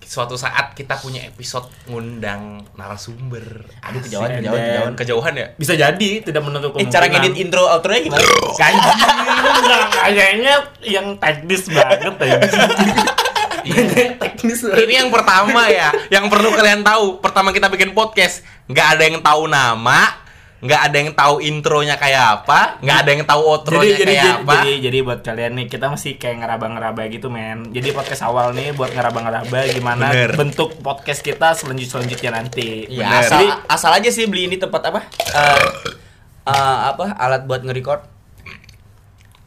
suatu 0.04 0.36
saat 0.36 0.76
kita 0.76 1.00
punya 1.00 1.24
episode 1.24 1.64
ngundang 1.88 2.60
narasumber 2.76 3.64
Aduh 3.80 4.04
kejauhan, 4.04 4.36
Asik, 4.36 4.38
kejauhan, 4.44 4.60
kejauhan. 4.60 4.92
kejauhan 4.94 5.34
ya 5.34 5.46
Bisa 5.56 5.72
jadi, 5.74 6.10
tidak 6.20 6.42
menutup 6.44 6.76
Eh, 6.76 6.86
cara 6.86 7.08
ngedit 7.08 7.34
intro 7.40 7.64
outro-nya 7.64 8.04
gimana? 8.04 8.20
Kayaknya 10.04 10.54
yang 10.84 11.16
teknis 11.16 11.72
banget 11.72 12.14
teknis 14.22 14.60
banget. 14.64 14.84
ini 14.84 14.94
yang 15.00 15.10
pertama 15.10 15.62
ya 15.68 15.88
yang 16.12 16.28
perlu 16.28 16.52
kalian 16.52 16.84
tahu 16.84 17.18
pertama 17.24 17.50
kita 17.50 17.72
bikin 17.72 17.96
podcast 17.96 18.44
nggak 18.68 18.86
ada 18.96 19.02
yang 19.08 19.18
tahu 19.24 19.48
nama 19.48 20.24
nggak 20.64 20.80
ada 20.80 20.96
yang 20.96 21.10
tahu 21.12 21.44
intronya 21.44 22.00
kayak 22.00 22.40
apa 22.40 22.80
nggak 22.80 22.98
ada 23.04 23.10
yang 23.12 23.24
tahu 23.28 23.40
outronya 23.44 24.00
jadi, 24.00 24.04
kayak 24.08 24.24
jadi, 24.24 24.32
apa 24.40 24.52
jadi 24.64 24.72
jadi 24.80 24.98
buat 25.04 25.20
kalian 25.20 25.52
nih 25.60 25.66
kita 25.68 25.86
masih 25.92 26.16
kayak 26.16 26.36
ngeraba-ngeraba 26.40 27.02
gitu 27.12 27.28
men 27.28 27.68
jadi 27.68 27.92
podcast 27.92 28.24
awal 28.24 28.56
nih 28.56 28.72
buat 28.72 28.88
ngeraba-ngeraba 28.96 29.60
gimana 29.68 30.08
Bener. 30.08 30.32
bentuk 30.40 30.80
podcast 30.80 31.20
kita 31.20 31.52
selanjut 31.52 31.92
selanjutnya 31.92 32.32
nanti 32.32 32.88
Ya, 32.88 33.12
Bener. 33.12 33.20
asal, 33.28 33.40
asal 33.68 33.90
aja 33.92 34.08
sih 34.08 34.24
beli 34.24 34.48
ini 34.48 34.56
tempat 34.56 34.88
apa? 34.88 35.04
Eh 35.36 35.68
eh, 36.48 36.78
apa 36.88 37.12
alat 37.16 37.44
buat 37.44 37.60
nge-record? 37.60 38.13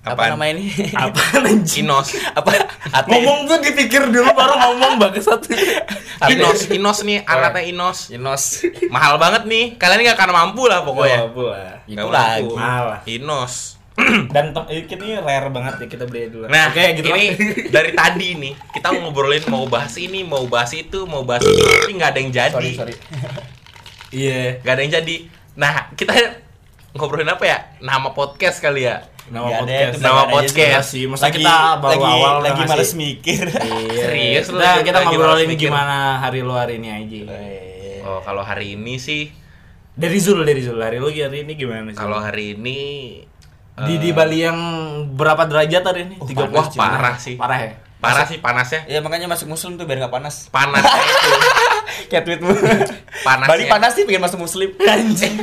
Apa 0.10 0.24
nama 0.30 0.46
ini? 0.48 0.72
apa 0.94 1.22
inos 1.80 2.08
apa? 2.32 2.50
AT. 2.88 3.06
ngomong 3.08 3.46
tuh 3.46 3.58
dipikir 3.60 4.06
dulu 4.06 4.30
baru 4.30 4.54
ngomong 4.56 4.94
bangsat 4.98 5.44
inos 6.28 6.70
inos 6.70 7.00
nih 7.02 7.22
alatnya 7.24 7.64
inos 7.66 7.98
Inos. 8.10 8.44
mahal 8.88 9.16
banget 9.16 9.44
nih 9.44 9.76
kalian 9.76 10.04
nggak 10.04 10.16
akan 10.16 10.32
mampu 10.32 10.66
lah 10.66 10.82
pokoknya 10.82 11.28
pula 11.30 11.84
Itu 11.84 11.98
Nggak 11.98 12.08
lagi. 12.10 12.42
mampu. 12.44 12.56
Malah. 12.56 13.00
inos 13.06 13.54
dan 14.30 14.54
eh, 14.70 14.86
ini 14.86 15.18
rare 15.18 15.50
banget 15.50 15.74
ya 15.82 15.88
kita 15.90 16.06
beli 16.06 16.30
dulu 16.30 16.46
Nah, 16.46 16.70
oke 16.70 16.84
gitu 16.94 17.10
ini 17.10 17.34
lah. 17.34 17.34
dari 17.76 17.92
tadi 17.92 18.30
nih 18.38 18.54
kita 18.72 18.94
ngobrolin 18.94 19.42
mau 19.48 19.66
bahas 19.66 19.98
ini, 19.98 20.22
mau 20.22 20.46
bahas 20.46 20.70
itu, 20.72 21.10
mau 21.10 21.26
bahas 21.26 21.42
itu, 21.42 21.58
tapi 21.58 21.98
nggak 21.98 22.10
ada 22.14 22.20
yang 22.22 22.30
jadi. 22.30 22.54
Sorry, 22.54 22.94
sorry. 22.94 22.94
iya 24.14 24.62
Nggak 24.62 24.74
ada 24.74 24.82
yang 24.82 24.94
jadi. 25.02 25.16
Nah, 25.58 25.74
kita 25.94 26.14
ngobrolin 26.94 27.26
apa 27.26 27.42
ya? 27.42 27.58
Nama 27.80 28.14
podcast 28.14 28.62
kali 28.62 28.86
ya. 28.86 29.02
Nama 29.28 29.48
ada, 29.52 29.60
podcast 29.60 30.00
Nama 30.00 30.22
podcast. 30.32 30.88
sih. 30.88 31.04
sih 31.04 31.12
masa 31.12 31.28
Lagi, 31.28 31.44
kita 31.44 31.56
baru 31.78 31.92
lagi, 32.00 32.12
awal 32.16 32.36
lagi 32.40 32.62
males 32.64 32.92
mikir. 32.96 33.44
Iya. 33.52 34.04
Serius 34.08 34.48
lu 34.50 34.58
Nah, 34.58 34.76
kita 34.82 34.98
ngobrolin 35.04 35.50
gimana 35.54 35.98
hari 36.18 36.40
lu 36.42 36.54
hari 36.56 36.80
ini 36.80 36.88
aja. 36.88 37.20
Oh, 38.08 38.20
kalau 38.24 38.40
hari 38.42 38.80
ini 38.80 38.96
sih, 38.98 39.28
Dari 39.98 40.18
Zul, 40.22 40.46
dari 40.46 40.62
Zul. 40.62 40.78
Hari 40.78 41.02
lu 41.02 41.10
hari 41.10 41.44
ini 41.44 41.54
gimana 41.58 41.90
sih? 41.90 41.98
kalau 41.98 42.22
hari 42.22 42.54
ini 42.56 42.80
di 43.78 43.94
di 43.98 44.10
Bali 44.10 44.42
yang 44.42 44.58
berapa 45.14 45.46
derajat 45.46 45.84
hari 45.86 46.02
ini? 46.08 46.16
Oh, 46.18 46.26
30 46.26 46.50
wah, 46.50 46.66
cuy. 46.66 46.80
parah 46.80 47.16
sih. 47.18 47.36
Parah 47.36 47.60
ya? 47.62 47.72
parah 47.98 48.26
sih 48.30 48.38
panasnya. 48.38 48.86
Ya 48.86 49.02
makanya 49.02 49.26
masuk 49.26 49.50
muslim 49.50 49.74
tuh 49.74 49.90
biar 49.90 49.98
nggak 50.06 50.14
panas. 50.14 50.54
Panasnya 50.54 51.02
itu. 51.02 51.30
Kayak 52.14 52.24
tweetmu. 52.30 52.54
Panasnya. 53.26 53.50
Bali 53.50 53.64
panas 53.66 53.92
sih 53.98 54.06
bikin 54.06 54.22
masuk 54.22 54.40
muslim. 54.40 54.70
Anjing. 54.86 55.36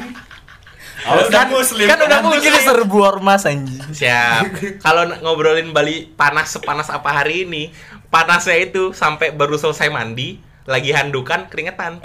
Oh, 1.05 1.21
kan, 1.29 1.53
kan 1.53 1.99
udah 2.01 2.21
muslim. 2.25 2.55
serbu 2.65 2.99
ormas 3.05 3.45
anjing. 3.45 3.81
Siap. 3.93 4.81
Kalau 4.81 5.05
ngobrolin 5.21 5.77
Bali 5.77 6.09
panas 6.09 6.57
sepanas 6.57 6.89
apa 6.89 7.13
hari 7.13 7.45
ini, 7.45 7.69
panasnya 8.09 8.57
itu 8.57 8.97
sampai 8.97 9.37
baru 9.37 9.61
selesai 9.61 9.93
mandi, 9.93 10.41
lagi 10.65 10.97
handukan 10.97 11.53
keringetan. 11.53 12.01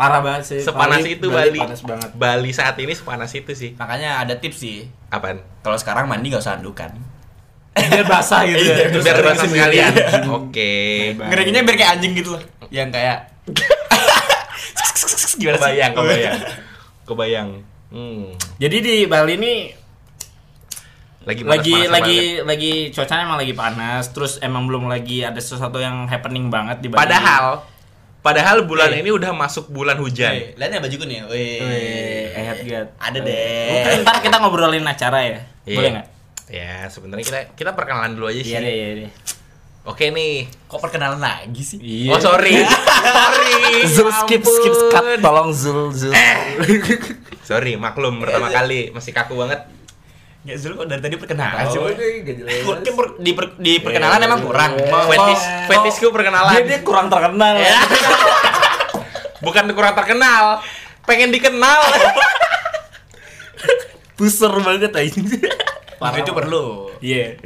Parah 0.00 0.24
banget 0.24 0.48
sih. 0.48 0.60
Sepanas 0.64 1.04
itu 1.04 1.28
Bali. 1.28 1.60
Panas 1.60 1.84
banget. 1.84 2.10
Bali 2.16 2.50
saat 2.56 2.80
ini 2.80 2.96
sepanas 2.96 3.36
itu 3.36 3.52
sih. 3.52 3.76
Makanya 3.76 4.24
ada 4.24 4.40
tips 4.40 4.64
sih. 4.64 4.88
Apaan? 5.12 5.44
Kalau 5.60 5.76
sekarang 5.76 6.08
mandi 6.08 6.32
nggak 6.32 6.40
usah 6.40 6.56
andukan. 6.56 6.96
Biar 7.76 8.08
basah 8.08 8.48
gitu 8.48 8.64
ya. 8.64 8.76
Iya, 8.80 8.86
Terus 8.96 9.04
Biar 9.04 9.18
basah 9.20 9.46
sekalian. 9.46 9.92
Oke. 10.40 10.72
Ngeringinnya 11.20 11.62
biar 11.68 11.76
kayak 11.76 11.90
anjing 12.00 12.12
gitu 12.16 12.32
loh. 12.32 12.42
Yang 12.72 12.88
kayak 12.96 13.18
gimana 15.40 15.56
sih? 15.56 15.64
Kebayang, 15.68 15.92
kebayang. 15.92 16.38
Kebayang. 17.04 17.48
Hmm. 17.90 18.30
Jadi 18.56 18.76
di 18.78 18.96
Bali 19.04 19.34
ini 19.34 19.54
Lagi 21.20 21.44
lagi 21.44 21.68
panas-panas 21.68 21.92
lagi 21.92 22.16
banget. 22.16 22.46
lagi 22.46 22.72
cuacanya 22.90 23.22
emang 23.22 23.38
lagi 23.38 23.52
panas 23.52 24.04
terus 24.08 24.32
emang 24.40 24.64
belum 24.64 24.88
lagi 24.88 25.20
ada 25.20 25.36
sesuatu 25.36 25.76
yang 25.76 26.06
happening 26.06 26.48
banget 26.48 26.80
di 26.80 26.88
Bali. 26.88 26.96
Padahal 26.98 27.60
padahal 28.20 28.64
bulan 28.64 28.88
Eh. 28.90 29.00
ini 29.00 29.10
udah 29.10 29.28
masuk 29.30 29.68
bulan 29.68 29.96
hujan. 29.96 30.32
Wih, 30.32 30.56
lihat 30.56 30.70
ya 30.70 30.80
bajuku 30.80 31.04
nih. 31.04 31.20
Wih. 31.28 32.32
Hate 32.32 32.62
God. 32.64 32.88
Ada 32.96 33.18
Mungkin 33.18 33.90
deh. 33.90 34.00
ntar 34.00 34.16
kita 34.18 34.36
ngobrolin 34.38 34.80
acara 34.82 35.18
ya. 35.20 35.40
Iya. 35.62 35.76
Boleh 35.76 35.90
nggak? 35.92 36.06
Ya, 36.50 36.72
sebenarnya 36.86 37.22
kita 37.22 37.38
kita 37.54 37.70
perkenalan 37.72 38.12
dulu 38.12 38.26
aja 38.26 38.40
sih. 38.40 38.50
Iya 38.50 38.58
deh, 38.60 38.72
iya 38.72 38.88
deh. 38.96 39.10
Oke 39.88 40.12
nih. 40.12 40.44
Kok 40.68 40.80
perkenalan 40.80 41.20
lagi 41.20 41.62
sih? 41.64 41.78
Iya. 41.80 42.12
Oh, 42.12 42.20
sorry. 42.20 42.52
sorry. 43.06 43.54
Zul 43.88 44.10
skip 44.12 44.42
skip 44.44 44.74
cut 44.92 45.04
tolong 45.24 45.50
Zul 45.56 45.88
Zul. 45.92 46.12
Sorry, 47.50 47.74
maklum 47.74 48.22
pertama 48.22 48.46
kali 48.46 48.94
masih 48.94 49.10
kaku 49.10 49.34
banget. 49.34 49.66
Ya 50.46 50.54
Zul 50.54 50.78
kok 50.78 50.86
dari 50.86 51.02
tadi 51.02 51.18
perkenalan 51.18 51.66
sih. 51.66 51.80
Gak 51.82 52.86
kan 52.86 52.94
per- 52.94 53.16
di, 53.18 53.30
per- 53.34 53.56
di 53.58 53.72
perkenalan 53.82 54.20
Iya. 54.22 54.28
emang 54.30 54.40
kurang. 54.46 54.72
Oh, 54.78 55.04
Fetis 55.10 55.42
oh. 55.42 55.66
fetisku 55.66 56.06
perkenalan. 56.14 56.54
Dia, 56.54 56.62
dia 56.62 56.78
kurang 56.86 57.10
terkenal. 57.10 57.58
Ya. 57.58 57.74
Bukan 59.44 59.72
kurang 59.72 59.96
terkenal, 59.96 60.60
pengen 61.08 61.32
dikenal. 61.32 61.80
Puser 64.14 64.52
banget 64.60 64.92
aja. 64.92 65.20
Parah 65.96 66.20
itu 66.20 66.32
perlu. 66.32 66.92
Iya. 67.00 67.40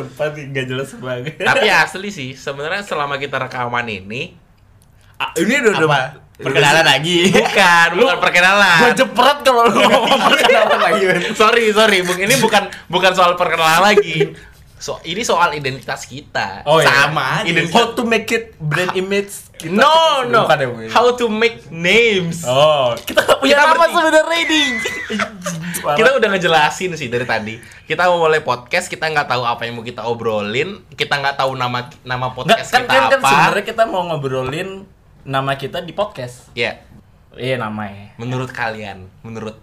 Sempat 0.00 0.30
nggak 0.32 0.66
jelas 0.66 0.90
banget. 0.94 1.34
Tapi 1.40 1.66
asli 1.66 2.08
sih, 2.08 2.30
sebenarnya 2.32 2.82
selama 2.82 3.16
kita 3.16 3.38
rekaman 3.38 3.84
ini 3.84 4.34
Ah, 5.16 5.34
ini 5.34 5.50
udah 5.58 5.72
udah 5.74 5.88
Apa? 5.88 6.00
Perkenalan 6.38 6.86
lagi. 6.86 7.26
bukan 7.28 7.88
bukan 7.90 7.98
Gua 7.98 8.14
perkenalan. 8.22 8.94
jepret 8.94 9.38
kalau 9.42 9.66
lu 9.66 9.82
ngomong 9.82 10.20
perkenalan 10.30 10.78
lagi. 10.78 11.04
sorry 11.34 11.74
sorry, 11.74 12.06
Bung. 12.06 12.14
Ini 12.16 12.38
bukan 12.38 12.62
bukan 12.86 13.10
soal 13.10 13.34
perkenalan 13.34 13.82
lagi. 13.84 14.30
So, 14.78 15.02
ini 15.02 15.26
soal 15.26 15.50
identitas 15.52 16.06
kita. 16.06 16.62
Oh, 16.62 16.78
iya. 16.78 16.86
Sama 16.86 17.42
aja. 17.42 17.50
Identitas. 17.50 17.74
How 17.74 17.98
to 17.98 18.06
make 18.06 18.30
it 18.30 18.54
brand 18.56 18.94
image. 18.94 19.47
Kita- 19.58 19.74
No, 19.74 20.22
no. 20.24 20.46
Bukan 20.46 20.56
ya, 20.56 20.66
Bu? 20.66 20.78
How 20.86 21.06
to 21.12 21.26
make 21.26 21.66
names. 21.68 22.42
Oh, 22.42 22.94
kita 22.96 23.20
nggak 23.20 23.38
punya 23.38 23.54
Kita 23.54 23.66
nama 23.68 23.84
sebenarnya 23.84 24.38
ini. 24.40 24.62
Kita 25.78 26.10
udah 26.12 26.28
ngejelasin 26.28 26.90
sih 26.94 27.06
dari 27.06 27.22
tadi. 27.22 27.54
Kita 27.84 28.06
mau 28.06 28.18
mulai 28.20 28.40
podcast, 28.40 28.86
kita 28.86 29.06
nggak 29.06 29.26
tahu 29.26 29.42
apa 29.42 29.62
yang 29.62 29.78
mau 29.78 29.82
kita 29.82 30.02
obrolin, 30.02 30.82
kita 30.90 31.16
nggak 31.16 31.38
tahu 31.38 31.54
nama 31.54 31.86
nama 32.02 32.26
Nggak, 32.26 32.34
podcast 32.34 32.68
kan, 32.68 32.82
kita 32.82 32.92
kan, 32.92 33.02
kan 33.08 33.18
apa. 33.18 33.28
sebenarnya 33.28 33.64
kita 33.64 33.82
mau 33.84 34.02
ngobrolin 34.04 34.68
nama 35.22 35.54
kita 35.54 35.78
di 35.80 35.94
podcast. 35.94 36.50
Ya, 36.52 36.82
Iya 37.32 37.56
namanya. 37.56 38.10
menurut 38.16 38.50
kalian, 38.50 39.06
menurut 39.22 39.54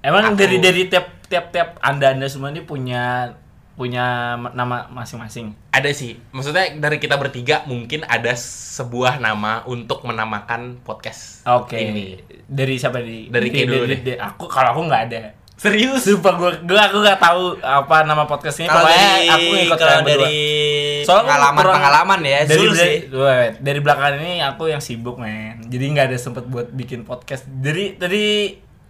Emang 0.00 0.34
Aku- 0.34 0.36
dari 0.36 0.58
dari 0.58 0.82
tiap 0.86 1.06
tiap 1.24 1.48
tiap 1.48 1.78
anda 1.78 2.10
anda 2.10 2.26
semua 2.26 2.50
ini 2.50 2.60
punya 2.60 3.32
punya 3.72 4.04
ma- 4.34 4.52
nama 4.52 4.76
masing-masing. 4.86 5.56
ada 5.68 5.88
sih. 5.90 6.20
Maksudnya 6.30 6.76
dari 6.76 6.96
kita 6.96 7.16
bertiga 7.16 7.64
mungkin 7.64 8.04
ada 8.04 8.36
sebuah 8.36 9.16
nama 9.16 9.64
untuk 9.64 10.02
menamakan 10.02 10.78
podcast 10.78 11.40
Oke. 11.44 11.76
ini. 11.76 12.20
Dari 12.44 12.76
siapa 12.76 13.00
di? 13.00 13.26
Dari 13.26 13.48
Ki 13.48 13.64
dulu 13.64 13.84
deh. 13.84 13.98
dari- 13.98 14.20
aku 14.20 14.44
kalau 14.46 14.70
aku 14.70 14.82
nggak 14.84 15.04
ada. 15.06 15.22
Serius? 15.54 16.02
Sumpah 16.02 16.34
gue 16.34 16.50
gue 16.64 16.74
aku 16.76 16.98
nggak 16.98 17.18
tahu 17.18 17.42
apa 17.58 18.02
nama 18.02 18.26
podcast 18.26 18.58
ini. 18.58 18.66
Kalau 18.66 18.82
Pokoknya 18.82 19.08
dari 19.08 19.28
aku 19.28 19.52
ikut 19.62 19.78
kalau 19.78 20.00
dari 20.02 20.36
Soalnya 21.02 21.22
pengalaman 21.24 21.56
kurang- 21.56 21.74
pengalaman 21.74 22.20
ya 22.20 22.38
dari, 22.42 22.64
dari, 22.68 22.76
sih. 22.76 22.94
wait, 23.10 23.54
dari 23.58 23.78
belakangan 23.78 24.14
ini 24.18 24.34
aku 24.38 24.62
yang 24.66 24.78
sibuk 24.78 25.16
men. 25.16 25.64
Jadi 25.64 25.84
nggak 25.88 26.06
ada 26.06 26.18
sempet 26.18 26.44
buat 26.44 26.68
bikin 26.68 27.02
podcast. 27.02 27.48
Jadi 27.48 27.96
tadi 27.96 28.24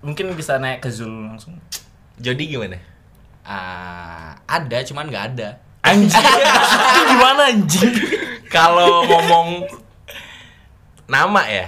mungkin 0.00 0.32
bisa 0.32 0.56
naik 0.56 0.80
ke 0.80 0.88
Zul 0.88 1.08
langsung. 1.28 1.56
Jody 2.16 2.48
gimana? 2.48 2.76
Ah, 3.42 4.38
ada 4.46 4.78
cuman 4.86 5.10
nggak 5.10 5.24
ada. 5.34 5.48
Anjing. 5.82 6.14
Itu 6.14 7.00
gimana 7.10 7.50
anjing? 7.50 7.92
Kalau 8.46 9.02
ngomong 9.02 9.66
nama 11.10 11.42
ya 11.50 11.66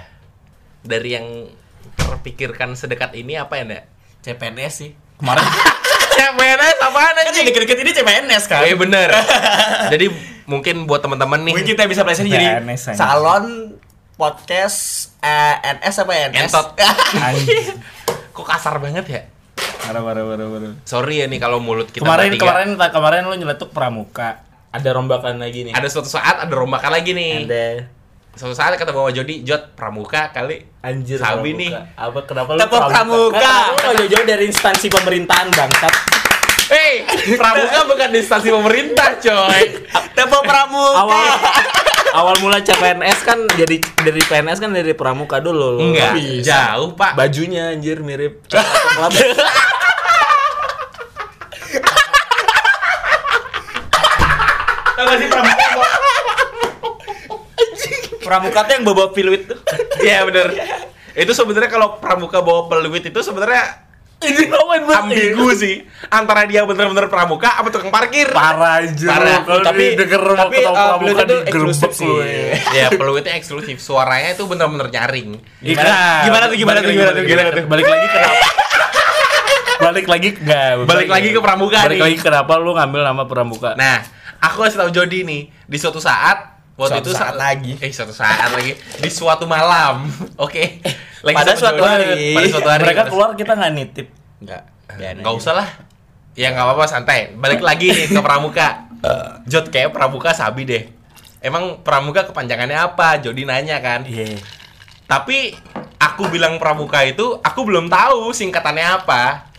dari 0.86 1.18
yang 1.18 1.26
terpikirkan 1.98 2.78
sedekat 2.78 3.16
ini 3.18 3.34
apa 3.34 3.58
ya, 3.58 3.62
Ndak? 3.66 3.84
CPNS 4.22 4.72
sih. 4.72 4.90
Kemarin 5.18 5.42
CPNS 6.16 6.76
apaan 6.78 7.10
Kan 7.10 7.22
anjing? 7.26 7.42
yang 7.42 7.46
deket-deket 7.50 7.78
ini 7.82 7.90
CPNS 7.90 8.44
kan. 8.46 8.62
Eh 8.62 8.78
bener. 8.78 9.10
Jadi 9.90 10.06
mungkin 10.46 10.84
buat 10.84 11.00
teman-teman 11.00 11.40
nih 11.42 11.52
Mungkin 11.56 11.68
kita 11.74 11.88
bisa 11.88 12.04
pelesetin 12.04 12.30
jadi 12.30 12.48
salon 12.94 13.74
podcast 14.14 15.10
eh, 15.24 15.74
NS 15.82 15.94
apa 16.06 16.12
NS? 16.30 16.52
Entot. 16.52 16.68
Kok 18.34 18.46
kasar 18.46 18.78
banget 18.78 19.06
ya 19.10 19.22
Parah, 19.84 20.00
parah, 20.00 20.24
parah, 20.24 20.46
parah. 20.48 20.72
sorry 20.82 21.20
ya 21.20 21.26
nih 21.26 21.36
kalau 21.36 21.60
mulut 21.60 21.86
kita 21.86 22.00
Kemarin, 22.00 22.32
bertiga. 22.32 22.42
kemarin, 22.42 22.68
kemarin 22.90 23.20
lu 23.22 23.36
nyeletuk 23.36 23.68
pramuka. 23.68 24.40
Ada 24.70 24.90
rombakan 24.90 25.38
lagi 25.38 25.60
nih. 25.62 25.72
ada 25.72 25.86
suatu 25.86 26.08
saat 26.08 26.40
ada 26.40 26.50
rombakan 26.50 26.90
lagi 26.90 27.12
nih 27.12 27.44
Ada. 27.44 27.66
suatu 28.34 28.50
saat 28.52 28.74
kata 28.74 28.90
bawa 28.90 29.08
Jody 29.08 29.46
Jod 29.46 29.70
pramuka 29.72 30.28
kali 30.28 30.66
Anjir. 30.80 31.16
Sabi 31.16 31.52
pramuka. 31.52 31.60
nih. 31.60 31.70
Apa 31.94 32.18
kenapa 32.24 32.50
lu 32.50 32.58
Tepuk 32.58 32.82
pramuka. 32.82 33.38
Kan 33.70 33.86
lu 33.92 34.02
jauh-jauh 34.02 34.26
dari 34.26 34.44
instansi 34.44 34.86
pemerintahan 34.88 35.48
bangsat. 35.48 35.94
Hei, 36.64 37.04
pramuka 37.36 37.84
bukan 37.84 38.08
di 38.08 38.18
instansi 38.18 38.48
pemerintah, 38.48 39.20
coy. 39.20 39.62
Tepuk 40.10 40.42
pramuka. 40.42 40.98
awal 40.98 41.36
awal 42.14 42.38
mula 42.38 42.62
CPNS 42.62 43.26
kan 43.26 43.42
jadi 43.58 43.82
dari 43.82 44.22
PNS 44.22 44.62
kan 44.62 44.70
dari 44.70 44.94
pramuka 44.94 45.42
dulu 45.42 45.82
lo. 45.82 45.82
Enggak, 45.82 46.14
jauh, 46.46 46.94
Pak. 46.94 47.18
Bajunya 47.18 47.74
anjir 47.74 47.98
mirip. 48.06 48.46
Tahu 54.94 55.04
gak 55.10 55.18
sih 55.18 55.26
pramuka? 55.26 55.66
pramuka 58.24 58.60
tuh 58.64 58.72
yang 58.72 58.84
bawa 58.86 59.10
fluid 59.12 59.42
tuh. 59.50 59.58
Iya, 60.00 60.24
bener. 60.24 60.48
Itu 61.12 61.36
sebenarnya 61.36 61.70
kalau 61.70 61.98
pramuka 62.00 62.40
bawa 62.40 62.70
peluit 62.70 63.04
itu 63.04 63.20
sebenarnya? 63.20 63.83
Ambigu 65.04 65.48
sih 65.56 65.84
antara 66.08 66.44
dia 66.48 66.64
bener-bener 66.64 67.08
pramuka 67.08 67.60
apa 67.60 67.68
tukang 67.68 67.92
parkir. 67.92 68.30
Parah 68.30 68.84
anjir. 68.84 69.08
Parah. 69.08 69.44
Kalau 69.44 69.60
Tapi- 69.64 69.96
denger 69.96 70.22
tapi, 70.36 70.56
uh, 70.64 70.72
pramuka 70.72 71.22
itu 71.24 71.36
eksklusif 71.48 71.90
sih. 71.92 72.08
ya. 72.08 72.56
ya, 72.78 72.86
peluitnya 72.94 73.34
eksklusif. 73.36 73.76
Suaranya 73.80 74.36
itu 74.36 74.44
bener-bener 74.44 74.88
nyaring. 74.92 75.28
Iya. 75.60 76.28
Gimana 76.28 76.44
tuh, 76.48 76.56
gimana 76.56 76.78
tuh, 76.80 76.90
gimana 76.92 77.10
balik 77.10 77.22
tuh, 77.22 77.24
gimana 77.28 77.48
tuh? 77.50 77.64
Balik 77.68 77.86
lagi 77.88 78.06
kenapa? 78.08 78.36
balik 79.74 80.06
lagi 80.08 80.28
enggak. 80.38 80.70
Balik 80.86 81.08
lagi 81.10 81.28
ke 81.34 81.40
pramuka 81.44 81.78
Balik 81.84 82.00
lagi 82.00 82.16
kenapa 82.22 82.52
lu 82.56 82.72
ngambil 82.72 83.00
nama 83.04 83.22
pramuka? 83.26 83.76
Nah, 83.76 84.00
aku 84.40 84.64
kasih 84.64 84.80
tahu 84.80 84.90
Jody 84.94 85.26
nih, 85.26 85.42
di 85.50 85.76
suatu 85.76 86.00
saat 86.00 86.54
waktu 86.74 87.00
Suatu 87.02 87.10
itu 87.10 87.12
saat 87.14 87.36
lagi. 87.36 87.72
Eh, 87.78 87.90
suatu 87.92 88.14
saat 88.14 88.50
lagi 88.54 88.74
di 88.74 89.10
suatu 89.10 89.44
malam. 89.44 90.08
Oke. 90.44 90.80
Lagi 91.24 91.36
Pada 91.40 91.52
suatu 91.56 91.82
hari. 91.82 92.36
Pada 92.36 92.46
suatu 92.52 92.68
hari. 92.68 92.82
Mereka 92.84 93.02
keluar 93.08 93.32
kita 93.32 93.56
nggak 93.56 93.72
nitip. 93.72 94.08
Enggak. 94.44 94.62
Nggak 95.24 95.34
usah 95.34 95.56
lah. 95.56 95.68
Ya 96.36 96.52
nggak 96.52 96.64
apa-apa 96.68 96.84
santai. 96.84 97.32
Balik 97.32 97.64
lagi 97.64 97.88
nih 97.88 98.06
ke 98.14 98.20
pramuka. 98.20 98.92
Jod 99.48 99.72
kayak 99.72 99.96
pramuka 99.96 100.36
sabi 100.36 100.68
deh. 100.68 100.84
Emang 101.40 101.80
pramuka 101.80 102.28
kepanjangannya 102.28 102.76
apa? 102.76 103.20
Jody 103.24 103.48
nanya 103.48 103.80
kan. 103.80 104.04
Iya. 104.04 104.36
Tapi 105.04 105.52
aku 106.00 106.28
bilang 106.28 106.56
pramuka 106.60 107.00
itu 107.04 107.40
aku 107.40 107.64
belum 107.64 107.88
tahu 107.88 108.32
singkatannya 108.32 109.04
apa. 109.04 109.52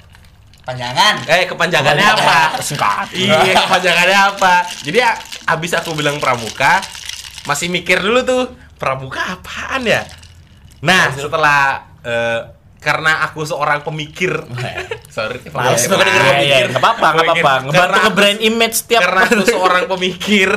Panjangan. 0.66 1.22
Eh 1.30 1.46
kepanjangannya 1.46 2.06
apa? 2.10 2.58
Singkat. 2.58 3.14
Iya, 3.14 3.54
kepanjangannya 3.54 4.20
apa? 4.34 4.66
Jadi 4.82 4.98
abis 5.46 5.78
aku 5.78 5.94
bilang 5.94 6.18
pramuka, 6.18 6.82
masih 7.46 7.70
mikir 7.70 8.02
dulu 8.02 8.26
tuh 8.26 8.44
pramuka 8.82 9.22
apaan 9.38 9.86
ya? 9.86 10.02
Nah, 10.86 11.10
setelah 11.12 11.60
eh, 12.00 12.40
karena 12.78 13.26
aku 13.26 13.42
seorang 13.42 13.82
pemikir, 13.82 14.30
sorry, 15.08 15.42
Males 15.50 15.82
pemikir. 15.82 15.90
banget 15.90 16.06
denger 16.06 16.22
Iya, 16.22 16.30
pemikir. 16.30 16.46
iya, 16.46 16.58
nggak 16.68 16.78
apa-apa, 16.80 17.08
nggak 17.08 17.26
Pemikir. 17.26 17.42
apa-apa. 17.42 17.54
Ngebantu 17.60 17.76
Karena 17.76 17.98
ke 17.98 18.04
aku- 18.04 18.16
brand 18.16 18.40
image 18.40 18.76
setiap 18.76 19.02
Karena 19.02 19.22
aku 19.24 19.44
seorang 19.44 19.84
pemikir, 19.88 20.52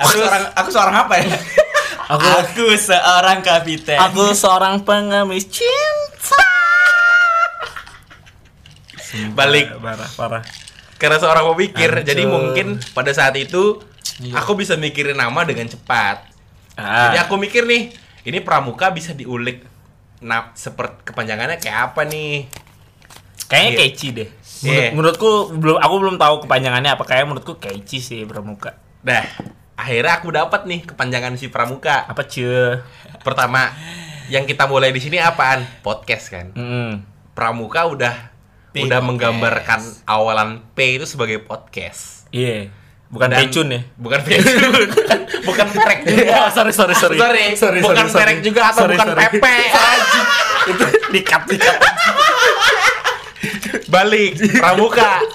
Aku 0.00 0.14
seorang 0.14 0.42
aku 0.54 0.68
seorang 0.70 0.96
apa 0.98 1.14
ya? 1.16 1.36
Aku 2.10 2.26
Aku 2.26 2.64
seorang 2.74 3.38
kapiten. 3.40 3.98
aku 3.98 4.24
seorang 4.32 4.74
pengemis 4.80 5.44
cinta. 5.46 6.40
balik 9.32 9.74
Parah, 9.76 10.10
parah. 10.12 10.42
karena 10.94 11.18
seorang 11.18 11.44
pemikir, 11.48 11.90
Hancur. 11.92 12.06
jadi 12.06 12.22
mungkin 12.24 12.66
pada 12.92 13.10
saat 13.10 13.34
itu 13.34 13.82
Iya. 14.18 14.36
aku 14.36 14.52
bisa 14.54 14.76
mikirin 14.76 15.14
nama 15.14 15.42
dengan 15.42 15.66
cepat. 15.66 16.28
Ah. 16.74 17.08
Jadi 17.08 17.18
aku 17.20 17.34
mikir 17.36 17.64
nih, 17.64 17.90
ini 18.24 18.38
pramuka 18.40 18.90
bisa 18.90 19.12
diulik. 19.12 19.64
Nah, 20.20 20.52
seperti 20.52 21.08
kepanjangannya 21.08 21.56
kayak 21.56 21.92
apa 21.92 22.04
nih? 22.04 22.44
Kayaknya 23.48 23.70
Iya. 23.70 23.78
catchy 23.80 24.08
deh. 24.12 24.28
Menurut, 24.60 24.76
Iya. 24.76 24.88
Menurutku 24.92 25.30
belum 25.56 25.76
aku 25.80 25.94
belum 25.96 26.16
tahu 26.20 26.34
kepanjangannya 26.44 26.90
apa. 26.94 27.04
Kayak 27.08 27.24
menurutku 27.26 27.56
catchy 27.56 27.98
sih 27.98 28.22
pramuka. 28.28 28.76
Nah, 29.02 29.24
akhirnya 29.74 30.20
aku 30.20 30.28
dapat 30.30 30.68
nih 30.68 30.84
kepanjangan 30.84 31.34
si 31.34 31.48
pramuka. 31.48 32.04
Apa 32.04 32.28
cuy? 32.28 32.78
Pertama, 33.24 33.72
yang 34.28 34.44
kita 34.44 34.68
mulai 34.68 34.92
di 34.92 35.00
sini 35.00 35.18
apaan? 35.18 35.64
Podcast 35.80 36.28
kan. 36.30 36.52
Mm. 36.54 37.02
Pramuka 37.32 37.88
udah 37.88 38.14
P, 38.70 38.84
udah 38.86 39.00
podcast. 39.00 39.08
menggambarkan 39.08 39.80
awalan 40.06 40.62
P 40.76 41.00
itu 41.00 41.08
sebagai 41.08 41.42
podcast. 41.42 42.28
Iya. 42.30 42.70
Bukan 43.10 43.26
Dan- 43.26 43.42
pecun 43.42 43.66
ya? 43.74 43.80
Bukan 43.98 44.22
pecun. 44.22 44.54
bukan 45.48 45.66
perek 45.66 45.98
juga. 46.06 46.46
sorry, 46.54 46.70
sorry, 46.70 46.94
sorry. 46.94 47.18
Sorry, 47.58 47.82
bukan 47.82 48.06
perek 48.06 48.38
juga 48.38 48.70
atau 48.70 48.86
Sorry, 48.86 48.94
bukan 48.94 49.06
sorry. 49.10 49.22
pepe. 49.34 49.56
Itu 50.70 50.84
dikat 51.10 51.42
dikat. 51.50 51.78
Balik, 53.90 54.38
pramuka. 54.62 55.26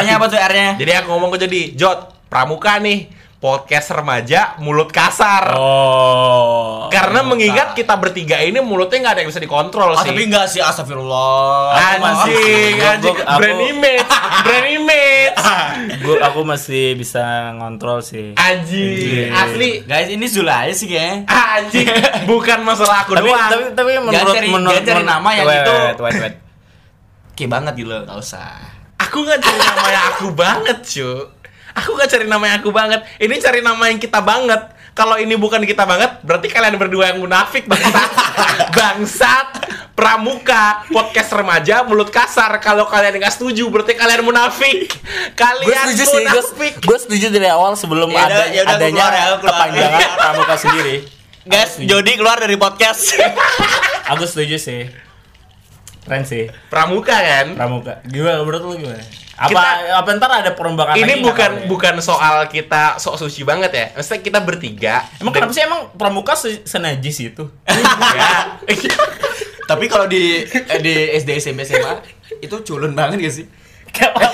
R-nya 0.00 0.16
apa 0.16 0.32
tuh 0.32 0.40
R-nya? 0.40 0.80
Jadi 0.80 0.92
aku 0.96 1.12
ngomong 1.12 1.36
ke 1.36 1.44
jadi, 1.44 1.76
Jot, 1.76 2.08
pramuka 2.32 2.80
nih, 2.80 3.12
podcast 3.40 3.88
remaja 3.90 4.60
mulut 4.60 4.92
kasar. 4.92 5.56
Oh. 5.56 6.86
Karena 6.86 7.24
mengingat 7.24 7.72
kita 7.72 7.96
bertiga 7.96 8.36
ini 8.36 8.60
mulutnya 8.60 9.00
nggak 9.00 9.14
ada 9.16 9.20
yang 9.24 9.30
bisa 9.32 9.40
dikontrol 9.40 9.96
Ah, 9.96 10.04
sih. 10.04 10.12
tapi 10.12 10.28
enggak 10.28 10.44
sih, 10.46 10.60
astagfirullah. 10.60 11.72
Anjing, 11.72 12.76
anjing, 12.76 13.16
brand 13.16 13.60
image, 13.62 14.04
brand 14.44 14.68
image. 14.68 15.34
Gua 16.00 16.16
aku 16.22 16.44
masih 16.44 16.92
bisa 16.94 17.24
ngontrol 17.56 18.04
sih. 18.04 18.36
Anjing, 18.36 19.32
Anjing. 19.32 19.32
asli. 19.32 19.70
Guys, 19.82 20.08
ini 20.10 20.26
Zula 20.28 20.68
aja 20.68 20.74
sih 20.74 20.86
kayaknya. 20.86 21.24
Anjing, 21.26 21.88
bukan 22.30 22.60
masalah 22.60 23.08
aku 23.08 23.16
tapi, 23.16 23.24
doang. 23.26 23.48
tapi 23.48 23.64
tapi 23.72 23.90
menurut 23.98 24.36
cari- 24.36 24.52
menurut 24.52 24.82
cari 24.82 25.00
nama 25.02 25.28
yang 25.32 25.46
itu. 25.48 25.72
wait, 25.72 25.96
wait, 25.98 26.16
wait. 26.20 26.34
Oke 27.32 27.44
banget 27.48 27.72
gitu 27.74 27.88
enggak 27.90 28.20
usah. 28.20 28.52
Aku 29.00 29.24
nggak 29.24 29.40
cari 29.40 29.56
nama 29.56 29.86
yang 29.88 30.04
aku 30.12 30.26
banget, 30.36 30.78
cu. 30.84 31.10
Aku 31.72 31.92
nggak 31.92 32.08
cari 32.08 32.26
nama 32.26 32.44
yang 32.46 32.58
aku 32.58 32.70
banget. 32.70 33.00
Ini 33.16 33.34
cari 33.38 33.60
nama 33.60 33.84
yang 33.86 33.96
kita 33.96 34.18
banget. 34.18 34.62
Kalau 34.90 35.16
ini 35.16 35.32
bukan 35.34 35.62
kita 35.62 35.86
banget, 35.86 36.18
berarti 36.20 36.50
kalian 36.50 36.74
berdua 36.74 37.14
yang 37.14 37.22
munafik 37.22 37.64
bangsat. 37.64 38.10
bangsat, 38.76 39.48
pramuka, 39.94 40.82
podcast 40.88 41.30
remaja, 41.30 41.82
mulut 41.82 42.10
kasar. 42.10 42.58
Kalau 42.58 42.84
kalian 42.84 43.16
nggak 43.16 43.32
setuju, 43.32 43.70
berarti 43.70 43.94
kalian 43.94 44.22
munafik. 44.22 44.90
Gue 44.90 45.32
Kalian 45.32 45.86
setuju 45.88 46.04
sih, 46.04 46.20
gue 46.20 46.42
munafik. 46.42 46.74
gue 46.82 46.98
setuju 46.98 47.26
dari 47.30 47.48
awal 47.48 47.78
sebelum 47.78 48.10
Ya 48.10 48.26
ada 48.26 48.42
ya 48.46 48.62
adanya 48.66 48.90
keluar 49.00 49.12
ya, 49.12 49.24
keluar. 49.30 49.38
kepanjangan 49.46 50.08
pramuka 50.20 50.54
sendiri. 50.58 50.96
Guys, 51.40 51.72
Jody 51.80 52.12
keluar 52.14 52.36
dari 52.36 52.56
podcast. 52.56 53.16
Aku 54.10 54.26
setuju 54.26 54.58
sih. 54.58 54.90
Keren 56.00 56.24
sih 56.24 56.50
Pramuka 56.66 57.14
kan? 57.14 57.54
pramuka. 57.54 58.02
Gimana 58.02 58.42
menurut 58.42 58.62
lu 58.64 58.74
gimana? 58.76 59.04
Apa 59.40 59.48
Kita- 59.48 59.96
apa 59.96 60.08
ntar 60.14 60.30
ada 60.36 60.52
perombakan 60.52 60.92
lagi 60.92 61.00
Ini 61.00 61.12
nggak 61.16 61.24
bukan 61.24 61.50
ya? 61.50 61.64
bukan 61.64 61.94
soal 61.98 62.44
kita 62.46 63.00
sok 63.00 63.16
suci 63.16 63.40
banget 63.40 63.72
ya. 63.72 63.86
Maksudnya 63.96 64.20
kita 64.20 64.38
bertiga. 64.38 65.08
Emang 65.16 65.32
kenapa 65.32 65.56
sih 65.56 65.64
emang 65.64 65.88
pramuka 65.96 66.36
se- 66.36 66.60
senajis 66.62 67.16
itu? 67.24 67.48
Ya. 68.12 68.60
Tapi 69.70 69.84
kalau 69.86 70.04
di 70.04 70.44
eh, 70.44 70.78
di 70.78 70.92
SD 71.16 71.40
SMP 71.40 71.64
SMA 71.64 72.04
itu 72.36 72.52
culun 72.60 72.92
banget 72.92 73.16
gak 73.18 73.34
sih? 73.34 73.46
Kayak 73.88 74.12
apa? 74.14 74.28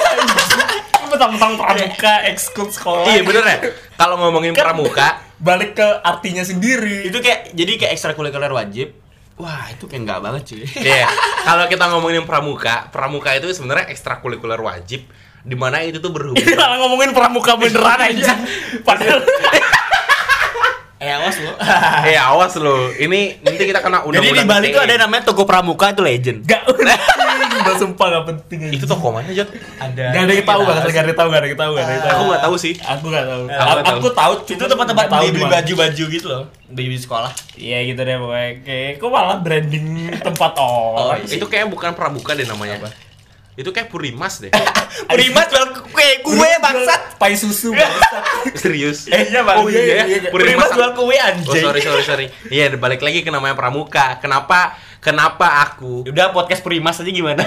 Mentang-mentang 1.07 1.55
pramuka 1.55 2.15
ekskul 2.27 2.67
sekolah. 2.67 3.07
iya 3.07 3.23
bener 3.23 3.45
ya. 3.47 3.59
Kalau 3.95 4.19
ngomongin 4.19 4.53
Kan- 4.53 4.67
pramuka, 4.67 5.23
Balik 5.37 5.77
ke 5.77 5.87
artinya 6.03 6.43
sendiri. 6.43 7.07
Itu 7.07 7.21
kayak 7.21 7.53
jadi 7.53 7.73
kayak 7.77 7.93
ekstrakurikuler 7.95 8.51
wajib. 8.51 8.91
Wah, 9.37 9.69
itu 9.69 9.85
kayak 9.85 10.01
enggak 10.01 10.21
banget 10.21 10.43
cuy. 10.47 10.65
Iya, 10.89 11.07
kalau 11.45 11.65
kita 11.67 11.85
ngomongin 11.93 12.25
pramuka, 12.25 12.89
pramuka 12.89 13.31
itu 13.33 13.53
sebenarnya 13.53 13.89
ekstrakurikuler 13.89 14.57
wajib 14.59 15.05
di 15.43 15.55
mana 15.55 15.79
itu 15.81 16.01
tuh 16.01 16.09
berhubungan. 16.09 16.57
Malah 16.57 16.79
ngomongin 16.81 17.13
pramuka 17.13 17.53
beneran 17.55 18.01
aja. 18.09 18.33
Padahal 18.81 19.21
Eh, 20.97 21.13
awas 21.13 21.37
lu. 21.37 21.53
Eh 22.09 22.17
awas 22.17 22.57
lo, 22.57 22.89
ini 22.97 23.37
nanti 23.39 23.63
kita 23.63 23.85
kena 23.85 24.01
Jadi 24.01 24.17
undang-undang. 24.17 24.43
di 24.43 24.49
Bali 24.49 24.67
ITE. 24.67 24.75
tuh 24.75 24.81
ada 24.81 24.95
namanya 24.97 25.23
toko 25.29 25.45
pramuka 25.45 25.93
itu 25.93 26.01
legend. 26.01 26.39
Gak 26.43 26.65
Mbak 27.67 27.77
sumpah 27.77 28.07
gak 28.09 28.25
penting 28.27 28.59
aja. 28.63 28.73
itu 28.73 28.85
toko 28.85 29.07
mana 29.11 29.29
Jot? 29.29 29.49
Ada. 29.77 30.05
Gak 30.09 30.23
ada 30.23 30.33
yang 30.33 30.47
tahu 30.47 30.61
gak 30.63 30.75
ada 30.77 30.87
yang 30.87 31.11
tahu, 31.13 31.29
gak 31.29 31.41
ada 31.41 31.49
yang 31.49 31.59
tahu, 31.59 31.71
gak 31.73 31.83
ada 31.83 31.93
yang 31.93 32.03
tahu. 32.03 32.13
Aku 32.13 32.23
nggak 32.25 32.43
tahu 32.43 32.55
sih. 32.57 32.75
Aku 32.79 33.05
gak 33.09 33.25
tahu. 33.25 33.43
Aku 33.45 33.69
nggak 33.69 33.85
tahu. 33.85 33.99
Aku 33.99 34.09
tahu. 34.13 34.33
Itu 34.49 34.65
tempat-tempat 34.65 35.05
beli, 35.09 35.43
baju-baju 35.43 36.05
gitu 36.09 36.27
loh. 36.27 36.43
Beli 36.67 36.97
sekolah. 36.97 37.33
Iya 37.55 37.79
gitu 37.85 38.01
deh 38.01 38.17
pokoknya. 38.17 38.51
Kayak 38.63 38.91
kok 38.97 39.09
malah 39.09 39.39
branding 39.39 39.87
tempat 40.17 40.53
orang. 40.57 41.19
iya. 41.21 41.35
Itu 41.35 41.47
kayak 41.47 41.67
bukan 41.67 41.91
pramuka 41.93 42.33
deh 42.33 42.45
namanya. 42.45 42.87
Itu 43.57 43.73
kayak 43.73 43.89
Purimas 43.89 44.39
deh. 44.39 44.53
Purimas 45.09 45.49
jual 45.49 45.65
kue, 45.89 46.09
kue 46.21 46.51
bangsat. 46.61 47.17
pai 47.17 47.33
susu 47.33 47.73
bangsat. 47.73 48.13
Serius. 48.61 49.09
Eh, 49.09 49.33
iya, 49.33 49.41
Bang. 49.41 49.65
Oh 49.65 49.67
iya, 49.67 49.81
Iya, 49.81 49.97
iya, 50.05 50.19
iya. 50.21 50.31
Purimas 50.31 50.69
jual 50.71 50.93
kue 50.93 51.09
Oh 51.09 51.25
anjing. 51.25 51.65
sorry 51.65 51.81
sorry 51.81 52.05
sorry. 52.05 52.27
Iya 52.49 52.77
balik 52.77 53.01
lagi 53.01 53.25
ke 53.25 53.33
namanya 53.33 53.57
Pramuka. 53.57 54.21
Kenapa 54.21 54.77
kenapa 55.07 55.63
aku 55.63 56.03
Udah 56.11 56.35
podcast 56.35 56.67
Purimas 56.67 56.99
aja 56.99 57.07
gimana? 57.07 57.47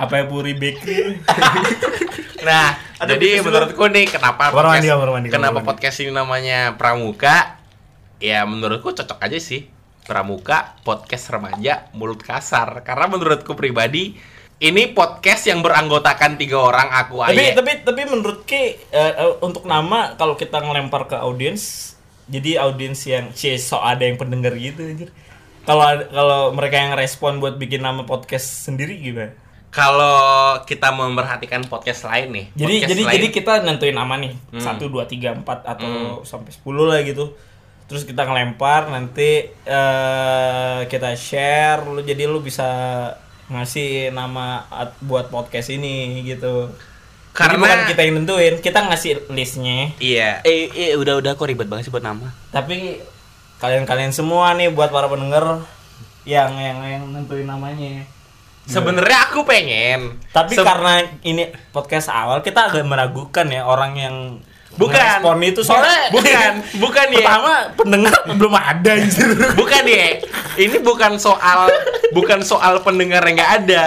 Apa 0.00 0.12
ya 0.18 0.24
Puri 0.26 0.58
Bakery? 0.58 1.22
Nah, 2.40 2.72
Ada 2.96 3.20
jadi 3.20 3.44
menurutku 3.44 3.84
nih 3.92 4.08
kenapa 4.08 4.48
podcast, 4.48 4.80
mandi, 4.80 4.88
mandi, 4.88 5.28
kenapa 5.28 5.60
mandi. 5.60 5.68
podcast 5.68 5.96
ini 6.00 6.08
namanya 6.08 6.72
Pramuka? 6.72 7.60
Ya 8.16 8.48
menurutku 8.48 8.96
cocok 8.96 9.20
aja 9.20 9.36
sih. 9.36 9.68
Pramuka 10.08 10.72
podcast 10.80 11.28
remaja 11.28 11.92
mulut 11.92 12.24
kasar. 12.24 12.80
Karena 12.80 13.12
menurutku 13.12 13.52
pribadi 13.52 14.16
ini 14.56 14.88
podcast 14.96 15.52
yang 15.52 15.60
beranggotakan 15.60 16.40
tiga 16.40 16.60
orang 16.60 16.88
aku 16.92 17.24
tapi 17.24 17.40
Aye. 17.40 17.56
tapi 17.56 17.72
tapi 17.80 18.02
menurut 18.08 18.44
Ki 18.44 18.76
eh, 18.76 18.76
eh, 18.92 19.32
untuk 19.40 19.64
nama 19.64 20.16
kalau 20.20 20.36
kita 20.36 20.60
ngelempar 20.60 21.08
ke 21.08 21.16
audiens 21.16 21.96
jadi 22.30 22.62
audiens 22.62 23.02
yang 23.04 23.34
c 23.34 23.58
so 23.58 23.76
ada 23.76 24.02
yang 24.02 24.14
pendengar 24.14 24.54
gitu 24.54 24.80
anjir. 24.80 25.10
Kalau 25.60 25.84
kalau 26.08 26.40
mereka 26.50 26.78
yang 26.78 26.94
respon 26.94 27.36
buat 27.36 27.54
bikin 27.54 27.82
nama 27.82 28.02
podcast 28.02 28.64
sendiri 28.64 28.96
gimana? 28.96 29.34
Kalau 29.70 30.18
kita 30.64 30.90
memperhatikan 30.90 31.62
podcast 31.64 32.02
lain 32.02 32.28
nih, 32.32 32.46
Jadi 32.54 32.64
podcast 32.74 32.90
jadi 32.90 33.02
lain- 33.02 33.14
jadi 33.14 33.26
kita 33.30 33.52
nentuin 33.62 33.94
nama 33.94 34.14
nih. 34.16 34.32
Hmm. 34.50 34.58
satu 34.58 34.86
dua 34.86 35.04
tiga 35.04 35.30
empat 35.30 35.62
atau 35.64 35.90
sampai 36.22 36.50
10 36.50 36.86
lah 36.86 37.02
gitu. 37.02 37.34
Terus 37.86 38.02
kita 38.02 38.22
ngelempar 38.22 38.86
nanti 38.88 39.46
eh 39.46 40.78
kita 40.86 41.14
share 41.14 41.82
lu 41.84 42.00
jadi 42.00 42.26
lu 42.26 42.38
bisa 42.40 42.66
ngasih 43.46 44.10
nama 44.10 44.62
at- 44.70 44.98
buat 45.00 45.26
podcast 45.28 45.70
ini 45.70 46.22
gitu. 46.24 46.70
Karena 47.30 47.56
bukan 47.56 47.78
kita 47.86 48.00
yang 48.02 48.14
nentuin, 48.18 48.54
kita 48.58 48.78
ngasih 48.90 49.30
listnya. 49.30 49.94
iya. 49.98 50.42
Eh, 50.42 50.66
eh 50.68 50.90
udah 50.98 51.22
udah 51.22 51.32
kok 51.34 51.46
ribet 51.46 51.70
banget 51.70 51.86
sih 51.86 51.92
buat 51.94 52.02
nama. 52.02 52.34
Tapi 52.50 52.98
kalian-kalian 53.58 54.10
semua 54.10 54.50
nih 54.54 54.68
buat 54.68 54.88
para 54.88 55.06
pendengar 55.06 55.62
yang 56.24 56.52
yang 56.54 56.78
yang 56.82 57.02
nentuin 57.08 57.46
namanya. 57.46 58.02
Sebenarnya 58.66 59.30
aku 59.30 59.42
pengen. 59.42 60.20
Tapi 60.30 60.54
Se- 60.54 60.62
karena 60.62 61.02
ini 61.22 61.48
podcast 61.70 62.10
awal 62.10 62.40
kita 62.40 62.70
agak 62.70 62.84
meragukan 62.84 63.46
ya 63.46 63.64
orang 63.64 63.92
yang 63.94 64.16
Bukan. 64.70 64.94
ngerespon 64.94 65.42
itu 65.42 65.60
soalnya 65.66 66.14
bukan, 66.14 66.52
bukan 66.84 67.06
ya. 67.10 67.16
pertama 67.18 67.52
pendengar 67.74 68.14
belum 68.38 68.54
ada 68.54 68.92
gitu. 69.02 69.22
Bukan 69.58 69.82
ya. 69.86 70.22
Ini 70.56 70.76
bukan 70.80 71.18
soal 71.18 71.66
bukan 72.10 72.42
soal 72.42 72.78
pendengar 72.80 73.22
yang 73.26 73.34
nggak 73.38 73.52
ada. 73.66 73.84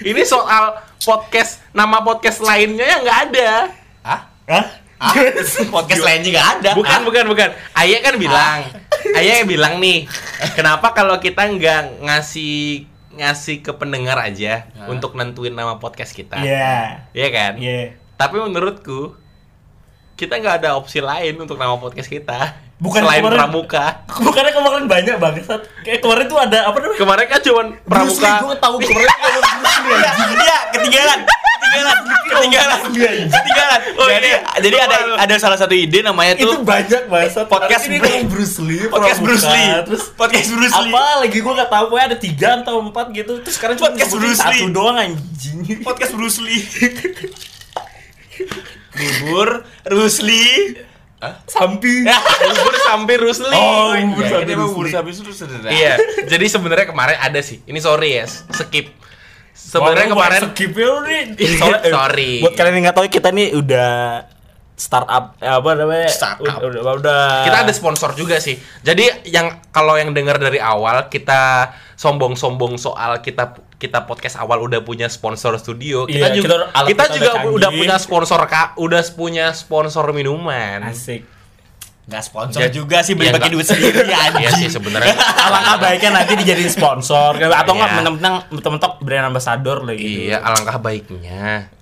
Ini 0.00 0.22
soal 0.22 0.74
podcast 1.04 1.60
nama 1.70 2.00
podcast 2.00 2.40
lainnya 2.40 2.82
yang 2.82 3.02
nggak 3.02 3.20
ada. 3.30 3.50
Hah? 4.02 4.20
Hah? 4.48 4.66
podcast 5.74 6.02
lainnya 6.02 6.30
nggak 6.32 6.50
ada. 6.58 6.70
Bukan, 6.72 6.98
Ah. 7.00 7.04
bukan, 7.04 7.24
bukan. 7.28 7.48
Ayah 7.74 8.00
kan 8.00 8.14
bilang, 8.16 8.58
Ayah 9.12 9.44
bilang 9.44 9.78
nih, 9.78 10.08
kenapa 10.58 10.90
kalau 10.90 11.20
kita 11.20 11.44
nggak 11.44 12.00
ngasih 12.00 12.88
ngasih 13.14 13.62
ke 13.62 13.70
pendengar 13.70 14.18
aja 14.18 14.66
Hah? 14.74 14.90
untuk 14.90 15.14
nentuin 15.14 15.54
nama 15.54 15.78
podcast 15.78 16.10
kita, 16.10 16.40
Iya. 16.42 17.06
Iya 17.12 17.28
kan? 17.30 17.52
Iya. 17.60 17.94
Tapi 18.16 18.40
menurutku 18.40 19.14
kita 20.14 20.34
nggak 20.34 20.62
ada 20.62 20.74
opsi 20.74 20.98
lain 20.98 21.34
untuk 21.36 21.54
nama 21.54 21.74
podcast 21.74 22.06
kita 22.08 22.54
Bukan 22.74 23.00
selain 23.00 23.22
kemarin- 23.22 23.38
Pramuka. 23.38 23.86
Bukannya 24.26 24.52
kemarin 24.52 24.84
banyak 24.84 25.16
banget. 25.16 25.44
Kayak 25.80 26.00
kemarin 26.00 26.24
tuh 26.26 26.38
ada 26.38 26.58
apa 26.66 26.76
namanya? 26.76 26.98
Kemarin 26.98 27.26
kan 27.26 27.40
cuman 27.40 27.66
Bruce 27.80 28.18
Lee, 28.18 28.26
Pramuka. 28.26 28.32
gue 28.42 28.56
tahu 28.58 28.74
kemarin 28.78 29.08
ada 29.08 29.28
Bruce 29.32 29.80
Lee. 29.80 30.02
Iya, 30.44 30.58
ketinggalan. 30.72 31.20
Ketinggalan. 31.24 31.98
Ketinggalan. 32.34 32.78
Ketinggalan. 33.30 33.80
Oh, 33.94 34.06
jadi 34.06 34.28
iya. 34.28 34.38
jadi 34.58 34.76
ada 34.80 34.96
ada 35.16 35.34
salah 35.36 35.54
satu 35.54 35.72
ide 35.72 36.02
namanya 36.02 36.34
Itu 36.34 36.50
tuh 36.50 36.60
banyak 36.60 37.02
banget. 37.06 37.46
Podcast 37.46 37.84
ini 37.86 37.98
Bruce- 37.98 38.26
Bruce 38.26 38.58
Lee, 38.60 38.84
podcast 38.86 39.18
Pramuka, 39.18 39.24
Bruce 39.24 39.46
Lee. 39.46 39.70
Terus 39.84 40.02
podcast 40.12 40.48
Bruce 40.50 40.74
Lee. 40.76 40.90
apa 40.90 41.04
lagi 41.20 41.38
gue 41.40 41.52
gak 41.54 41.70
tahu 41.70 41.84
pokoknya 41.88 42.06
ada 42.06 42.18
tiga 42.18 42.48
atau 42.60 42.74
empat 42.80 43.06
gitu 43.12 43.32
terus 43.38 43.54
sekarang 43.54 43.74
cuma 43.76 43.88
Podcast 43.88 44.12
Bruce 44.12 44.40
satu 44.40 44.66
Lee. 44.66 44.74
doang 44.74 44.96
anjing 44.96 45.58
Podcast 45.80 46.12
Bruce 46.12 46.38
Lee. 46.40 46.62
Bubur 48.92 49.48
Bruce 49.84 50.20
Lee. 50.20 50.78
Sampi 51.44 52.04
Bubur 52.44 52.74
sampai 52.80 53.14
Rusli. 53.16 53.52
Oh, 53.52 53.92
bubur 53.92 54.24
Ya, 54.24 54.38
ini 54.40 54.52
emang 54.52 54.68
Bruce 54.68 54.72
bubur 54.72 54.84
Lee. 54.84 54.94
sampai 54.94 55.10
itu 55.10 55.32
sederhana. 55.32 55.68
Iya, 55.68 55.92
jadi 56.26 56.44
sebenarnya 56.46 56.86
kemarin 56.86 57.18
ada 57.18 57.40
sih. 57.40 57.58
Ini 57.62 57.78
sorry 57.78 58.16
ya, 58.16 58.24
skip. 58.26 58.92
Sebenarnya 59.52 60.10
kemarin 60.10 60.40
skip 60.44 60.72
ya 60.72 60.90
nih 61.00 61.22
Iya, 61.36 61.78
sorry. 61.94 62.42
buat 62.42 62.54
kalian 62.54 62.74
yang 62.74 62.84
nggak 62.84 62.96
tahu 62.96 63.06
kita 63.08 63.28
nih 63.30 63.54
udah 63.54 63.90
startup 64.74 65.38
eh, 65.38 65.46
apa 65.46 65.70
namanya 65.72 66.10
Startup. 66.10 66.58
udah 66.58 66.82
udah, 66.82 66.94
udah 66.98 67.22
kita 67.46 67.58
ada 67.62 67.72
sponsor 67.72 68.10
juga 68.12 68.42
sih. 68.42 68.54
Jadi 68.82 69.30
yang 69.30 69.62
kalau 69.70 69.94
yang 69.94 70.10
dengar 70.10 70.34
dari 70.36 70.58
awal 70.58 71.06
kita 71.06 71.70
sombong-sombong 71.94 72.74
soal 72.74 73.22
kita 73.22 73.54
kita 73.84 74.02
podcast 74.02 74.36
awal 74.36 74.58
udah 74.62 74.80
punya 74.80 75.06
sponsor 75.06 75.52
studio. 75.56 76.04
Kita 76.04 76.26
Iya, 76.26 76.34
juga 76.34 76.48
kita- 76.66 76.86
kita, 76.86 76.86
kita 76.86 77.04
juga 77.14 77.30
udah 77.46 77.68
canggih. 77.68 77.80
punya 77.80 77.96
sponsor 77.98 78.40
kak, 78.42 78.68
udah 78.76 79.02
punya 79.12 79.46
sponsor 79.50 80.04
minuman. 80.10 80.80
asik 80.84 81.22
Nggak 82.04 82.20
sponsor 82.22 82.60
Ya, 82.60 82.68
juga 82.68 83.00
sih 83.00 83.12
beli 83.12 83.28
ya, 83.28 83.34
pakai 83.34 83.48
duit 83.48 83.64
sendiri 83.64 84.04
Iya 84.04 84.18
anjing. 84.30 84.52
sih 84.58 84.68
sebenarnya. 84.70 85.16
alangkah 85.48 85.76
baiknya 85.78 86.10
nanti 86.14 86.32
dijadiin 86.34 86.68
sponsor 86.68 87.32
atau 87.36 87.72
nggak 87.72 87.88
Iya. 87.88 87.96
menang-menang 87.98 88.34
mentok 88.52 89.00
brand 89.00 89.24
ambassador 89.26 89.80
lah 89.80 89.94
gitu 89.94 90.28
iya, 90.28 90.36
alangkah 90.38 90.76
baiknya. 90.76 91.72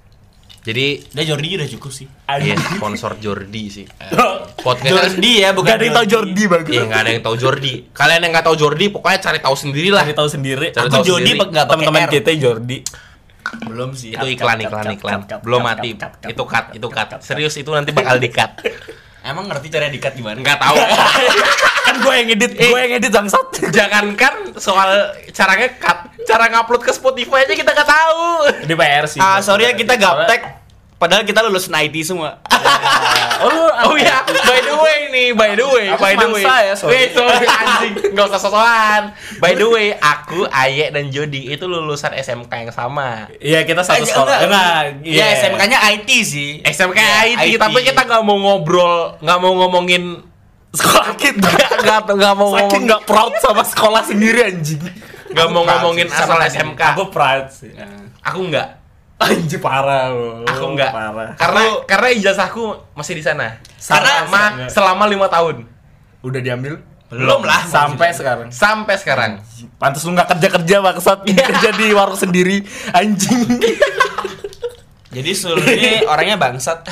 Jadi 0.63 0.87
Udah 1.11 1.25
Jordi 1.27 1.49
udah 1.59 1.69
cukup 1.75 1.91
sih. 1.91 2.07
iya 2.39 2.55
sponsor 2.55 3.19
Jordi 3.19 3.63
sih. 3.67 3.87
Oh, 4.15 4.47
Podcast 4.63 5.19
Jordi 5.19 5.43
ya, 5.43 5.51
bukan 5.51 5.75
Gak 5.75 5.79
ada 5.79 5.85
yang 5.85 5.97
tahu 5.99 6.07
Jordi 6.07 6.43
bagus 6.47 6.73
Iya 6.73 6.83
nggak 6.87 7.01
ada 7.03 7.11
yang 7.11 7.25
tahu 7.27 7.37
Jordi. 7.37 7.75
Kalian 7.91 8.21
yang 8.23 8.33
nggak 8.33 8.47
tahu 8.47 8.57
Jordi, 8.57 8.85
pokoknya 8.95 9.19
cari 9.19 9.39
tahu 9.43 9.57
sendiri 9.59 9.89
lah. 9.91 10.03
Cari 10.07 10.15
tahu 10.15 10.29
sendiri 10.31 10.67
Cari 10.71 10.87
aku 10.87 10.95
tahu 10.95 11.05
Jordi 11.05 11.31
sendiri. 11.35 11.51
nggak 11.51 11.67
teman-teman 11.67 12.03
kita 12.07 12.31
Jordi 12.39 12.79
Belum 13.67 13.91
sih. 13.99 14.15
Itu 14.15 14.27
iklan 14.31 14.59
iklan 14.63 14.87
iklan. 14.95 15.21
Belum 15.43 15.61
mati. 15.67 15.99
Itu 16.31 16.43
cut 16.47 16.71
itu 16.79 16.87
cut. 16.87 17.09
Serius 17.19 17.55
itu 17.59 17.71
nanti 17.75 17.91
bakal 17.91 18.23
di 18.23 18.31
cut. 18.31 18.63
Emang 19.23 19.47
ngerti 19.47 19.71
cara 19.71 19.87
dikat 19.87 20.13
gimana? 20.13 20.35
Nggak 20.37 20.59
tahu. 20.59 20.77
kan 21.87 21.95
gue 21.99 22.15
yang 22.15 22.29
edit 22.33 22.53
gue 22.55 22.79
yang 22.81 22.95
edit 22.95 23.11
bangsat 23.11 23.47
Jangankan 23.69 24.55
soal 24.57 24.91
caranya 25.31 25.67
cut, 25.77 25.99
cara 26.23 26.47
ngupload 26.49 26.79
ke 26.81 26.91
Spotify 26.91 27.43
aja 27.43 27.55
kita 27.55 27.71
nggak 27.71 27.89
tahu. 27.89 28.23
di 28.63 28.75
PR 28.75 29.05
sih 29.07 29.19
Ah, 29.19 29.39
sorry 29.39 29.67
ya 29.67 29.75
kita 29.75 29.95
Soalnya- 29.95 30.27
gaptek. 30.27 30.43
Padahal 31.03 31.27
kita 31.27 31.43
lulusan 31.43 31.75
IT 31.83 32.07
semua. 32.07 32.39
oh 33.43 33.51
lu 33.51 33.67
Oh 33.91 33.99
iya, 33.99 34.23
by 34.23 34.63
the 34.63 34.75
way 34.79 34.99
nih, 35.11 35.29
by 35.35 35.51
the 35.59 35.67
way, 35.67 35.91
Aku 35.91 35.99
by 35.99 36.15
the 36.15 36.31
way. 36.31 36.47
ya, 36.47 36.79
sorry. 36.79 36.95
Wait, 36.95 37.11
sorry 37.11 37.43
anjing, 37.43 38.15
nggak 38.15 38.27
usah 38.31 38.39
sosokan. 38.39 39.03
By 39.43 39.59
the 39.59 39.67
way, 39.67 39.99
aku, 39.99 40.47
Aye 40.47 40.95
dan 40.95 41.11
Jody 41.11 41.51
itu 41.51 41.67
lulusan 41.67 42.15
SMK 42.15 42.53
yang 42.55 42.71
sama. 42.71 43.27
Iya 43.43 43.67
kita 43.67 43.83
satu 43.83 44.07
sekolah. 44.07 44.47
enggak. 44.47 44.47
Enggak. 44.47 44.81
Iya, 45.03 45.27
SMK-nya 45.43 45.79
IT 45.91 46.11
sih. 46.23 46.51
SMK 46.63 46.95
Ya, 46.95 47.27
IT, 47.35 47.59
tapi 47.59 47.83
kita 47.83 48.07
nggak 48.07 48.23
mau 48.23 48.39
ngobrol, 48.39 49.19
nggak 49.19 49.39
mau 49.43 49.53
ngomongin 49.59 50.23
sekolah 50.71 51.19
kita. 51.19 51.43
nggak 51.51 51.71
nggak 51.83 52.01
nggak 52.15 52.35
mau 52.39 52.49
Saking 52.55 52.63
ngomong 52.63 52.83
nggak 52.87 53.03
proud 53.11 53.35
sama 53.43 53.67
sekolah 53.67 54.07
sendiri 54.07 54.47
anjing. 54.47 54.79
nggak 55.35 55.49
mau 55.51 55.67
ngomongin 55.67 56.07
asal. 56.15 56.39
SMK. 56.39 56.95
Aku 56.95 57.11
proud 57.11 57.51
sih. 57.51 57.75
Aku 58.23 58.47
nggak, 58.47 58.82
Anjir 59.23 59.59
parah 59.59 60.11
lu. 60.11 60.43
aku 60.43 60.65
nggak, 60.75 60.91
Parah. 60.91 61.31
karena 61.35 61.63
karena 61.85 62.09
ijazahku 62.13 62.63
masih 62.93 63.15
di 63.15 63.23
sana. 63.23 63.63
Karena- 63.79 64.27
Selama 64.27 64.43
selama 64.69 65.05
lima 65.07 65.27
tahun 65.27 65.67
Udah 66.21 66.39
diambil? 66.39 66.79
Belum 67.07 67.43
lah. 67.43 67.61
Sampai 67.63 68.09
sekarang. 68.11 68.49
sampai 68.49 68.95
sekarang. 68.97 69.33
Pantes 69.77 70.01
lu 70.03 70.13
nggak 70.13 70.33
kerja-kerja 70.33 70.81
bangsat. 70.81 71.19
Kerja 71.29 71.71
di 71.73 71.93
warung 71.93 72.17
sendiri 72.17 72.65
anjing. 72.91 73.61
Jadi 75.15 75.31
seluruhnya 75.31 76.09
orangnya 76.09 76.41
bangsat. 76.41 76.89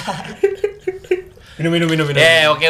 minum 1.57 1.73
minum 1.73 1.89
minum 1.89 2.05
minum. 2.05 2.21
Ya 2.21 2.53
oke. 2.53 2.69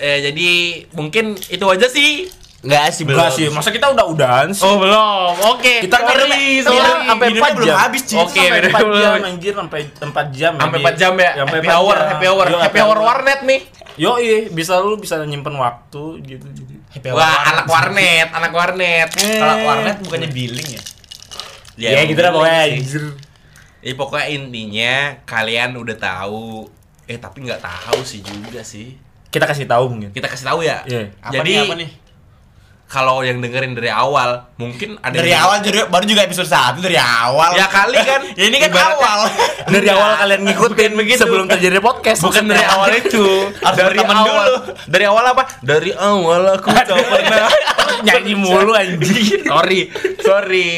Eh, 0.00 0.24
jadi 0.24 0.48
mungkin 0.90 1.36
itu 1.36 1.62
aja 1.62 1.86
sih. 1.86 2.26
Enggak 2.60 2.92
sih, 2.92 3.08
Enggak 3.08 3.32
sih, 3.32 3.48
masa 3.48 3.72
kita 3.72 3.88
udah-udahan 3.88 4.52
sih. 4.52 4.68
Oh 4.68 4.76
belum, 4.76 5.32
oke. 5.56 5.74
kita 5.80 5.96
sorry, 5.96 6.60
sorry. 6.60 6.76
minum 6.76 6.98
sampai 7.08 7.26
Minumnya 7.32 7.48
4 7.48 7.56
belum 7.56 7.68
jam. 7.72 7.76
habis, 7.80 8.02
Ci. 8.04 8.14
Oke, 8.20 8.36
sampai 8.36 8.60
minum 8.60 8.68
4 8.68 8.84
belum 8.84 9.00
jam 9.00 9.12
anjir 9.24 9.52
sampai 9.56 9.80
4 9.88 10.36
jam. 10.36 10.52
sampai 10.60 10.78
lagi. 10.78 10.92
4 10.92 11.00
jam 11.00 11.12
ya. 11.16 11.30
Sampai 11.40 11.56
happy 11.56 11.68
4 11.72 11.76
hour, 11.80 11.96
jam. 11.96 12.08
happy 12.12 12.26
hour, 12.28 12.44
Yo, 12.44 12.58
happy 12.60 12.78
hour 12.84 12.98
warnet 13.00 13.40
nih. 13.48 13.60
Yo, 13.96 14.12
iya, 14.20 14.36
bisa 14.52 14.76
lu 14.80 15.00
bisa 15.00 15.16
nyimpen 15.24 15.56
waktu 15.56 16.02
gitu 16.20 16.46
jadi. 16.52 16.74
Wah, 17.16 17.48
anak 17.48 17.66
warnet, 17.70 18.28
anak 18.28 18.52
warnet. 18.52 19.08
Kalau 19.08 19.56
warnet 19.64 19.96
bukannya 20.04 20.28
billing 20.28 20.68
ya? 20.76 20.82
Ya, 21.80 22.04
gitu 22.04 22.20
lah 22.20 22.28
pokoknya 22.28 22.60
anjir. 22.76 23.04
Jadi 23.80 23.94
pokoknya 23.96 24.26
intinya 24.28 24.94
kalian 25.24 25.80
udah 25.80 25.96
tahu. 25.96 26.68
Eh 27.08 27.16
tapi 27.16 27.40
nggak 27.40 27.64
tahu 27.64 28.04
sih 28.04 28.20
juga 28.20 28.60
sih. 28.60 29.00
Kita 29.32 29.48
kasih 29.48 29.64
tahu 29.64 29.96
mungkin. 29.96 30.12
Kita 30.12 30.28
kasih 30.28 30.44
tahu 30.44 30.60
ya. 30.60 30.84
Iya. 30.84 31.08
Apa 31.24 31.40
Jadi 31.40 31.50
nih, 31.56 31.64
apa 31.64 31.76
nih? 31.80 31.90
Kalau 32.90 33.22
yang 33.22 33.38
dengerin 33.38 33.72
dari 33.72 33.86
awal 33.86 34.50
mungkin 34.56 34.98
ada 34.98 35.14
Dari 35.14 35.30
yang- 35.30 35.46
awal 35.46 35.62
jadi 35.62 35.86
baru 35.86 36.04
juga 36.04 36.20
episode 36.20 36.44
1 36.44 36.82
dari 36.82 36.98
awal. 36.98 37.54
ya 37.54 37.64
kali 37.64 37.94
kan 37.96 38.20
Ya 38.34 38.44
ini 38.50 38.58
kan 38.58 38.68
ibaratnya- 38.68 38.98
awal. 38.98 39.20
Dari 39.70 39.86
awal 39.88 40.10
kalian 40.18 40.40
ngikutin 40.42 40.66
Bukan 40.90 40.98
begitu. 40.98 41.20
sebelum 41.22 41.46
terjadi 41.46 41.78
podcast. 41.78 42.18
bukan 42.20 42.44
dari 42.44 42.64
awal 42.64 42.90
itu 42.92 43.26
Harus 43.56 43.78
dari 43.78 43.98
awal 44.02 44.26
dulu. 44.26 44.56
dari 44.84 45.04
awal 45.06 45.24
apa 45.28 45.42
dari 45.62 45.90
awal 45.94 46.42
aku 46.52 46.68
tak 46.68 46.90
pernah 46.90 47.46
nyanyi 48.02 48.34
mulu 48.34 48.74
anjing. 48.74 49.46
sorry 49.46 49.80
sorry 50.18 50.70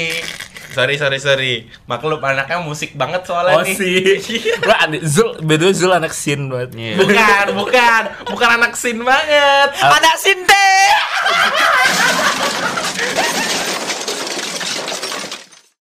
sorry 0.68 0.94
sorry 0.96 1.18
sorry 1.18 1.54
maklum 1.84 2.16
anaknya 2.18 2.60
musik 2.60 2.92
banget 2.92 3.24
soalnya 3.24 3.56
Oh 3.56 3.62
nih 3.62 3.72
sih. 3.72 4.20
Lu 4.58 4.72
ada 4.74 4.96
Zul, 5.02 5.36
beda 5.38 5.68
Zul 5.70 5.92
anak 5.92 6.12
sin 6.12 6.48
banget. 6.48 6.72
Iya. 6.74 6.96
bukan 6.98 7.46
bukan 7.54 8.02
bukan 8.26 8.48
anak 8.52 8.72
sin 8.74 9.00
banget 9.00 9.68
Ada 9.74 10.12
sin 10.16 10.40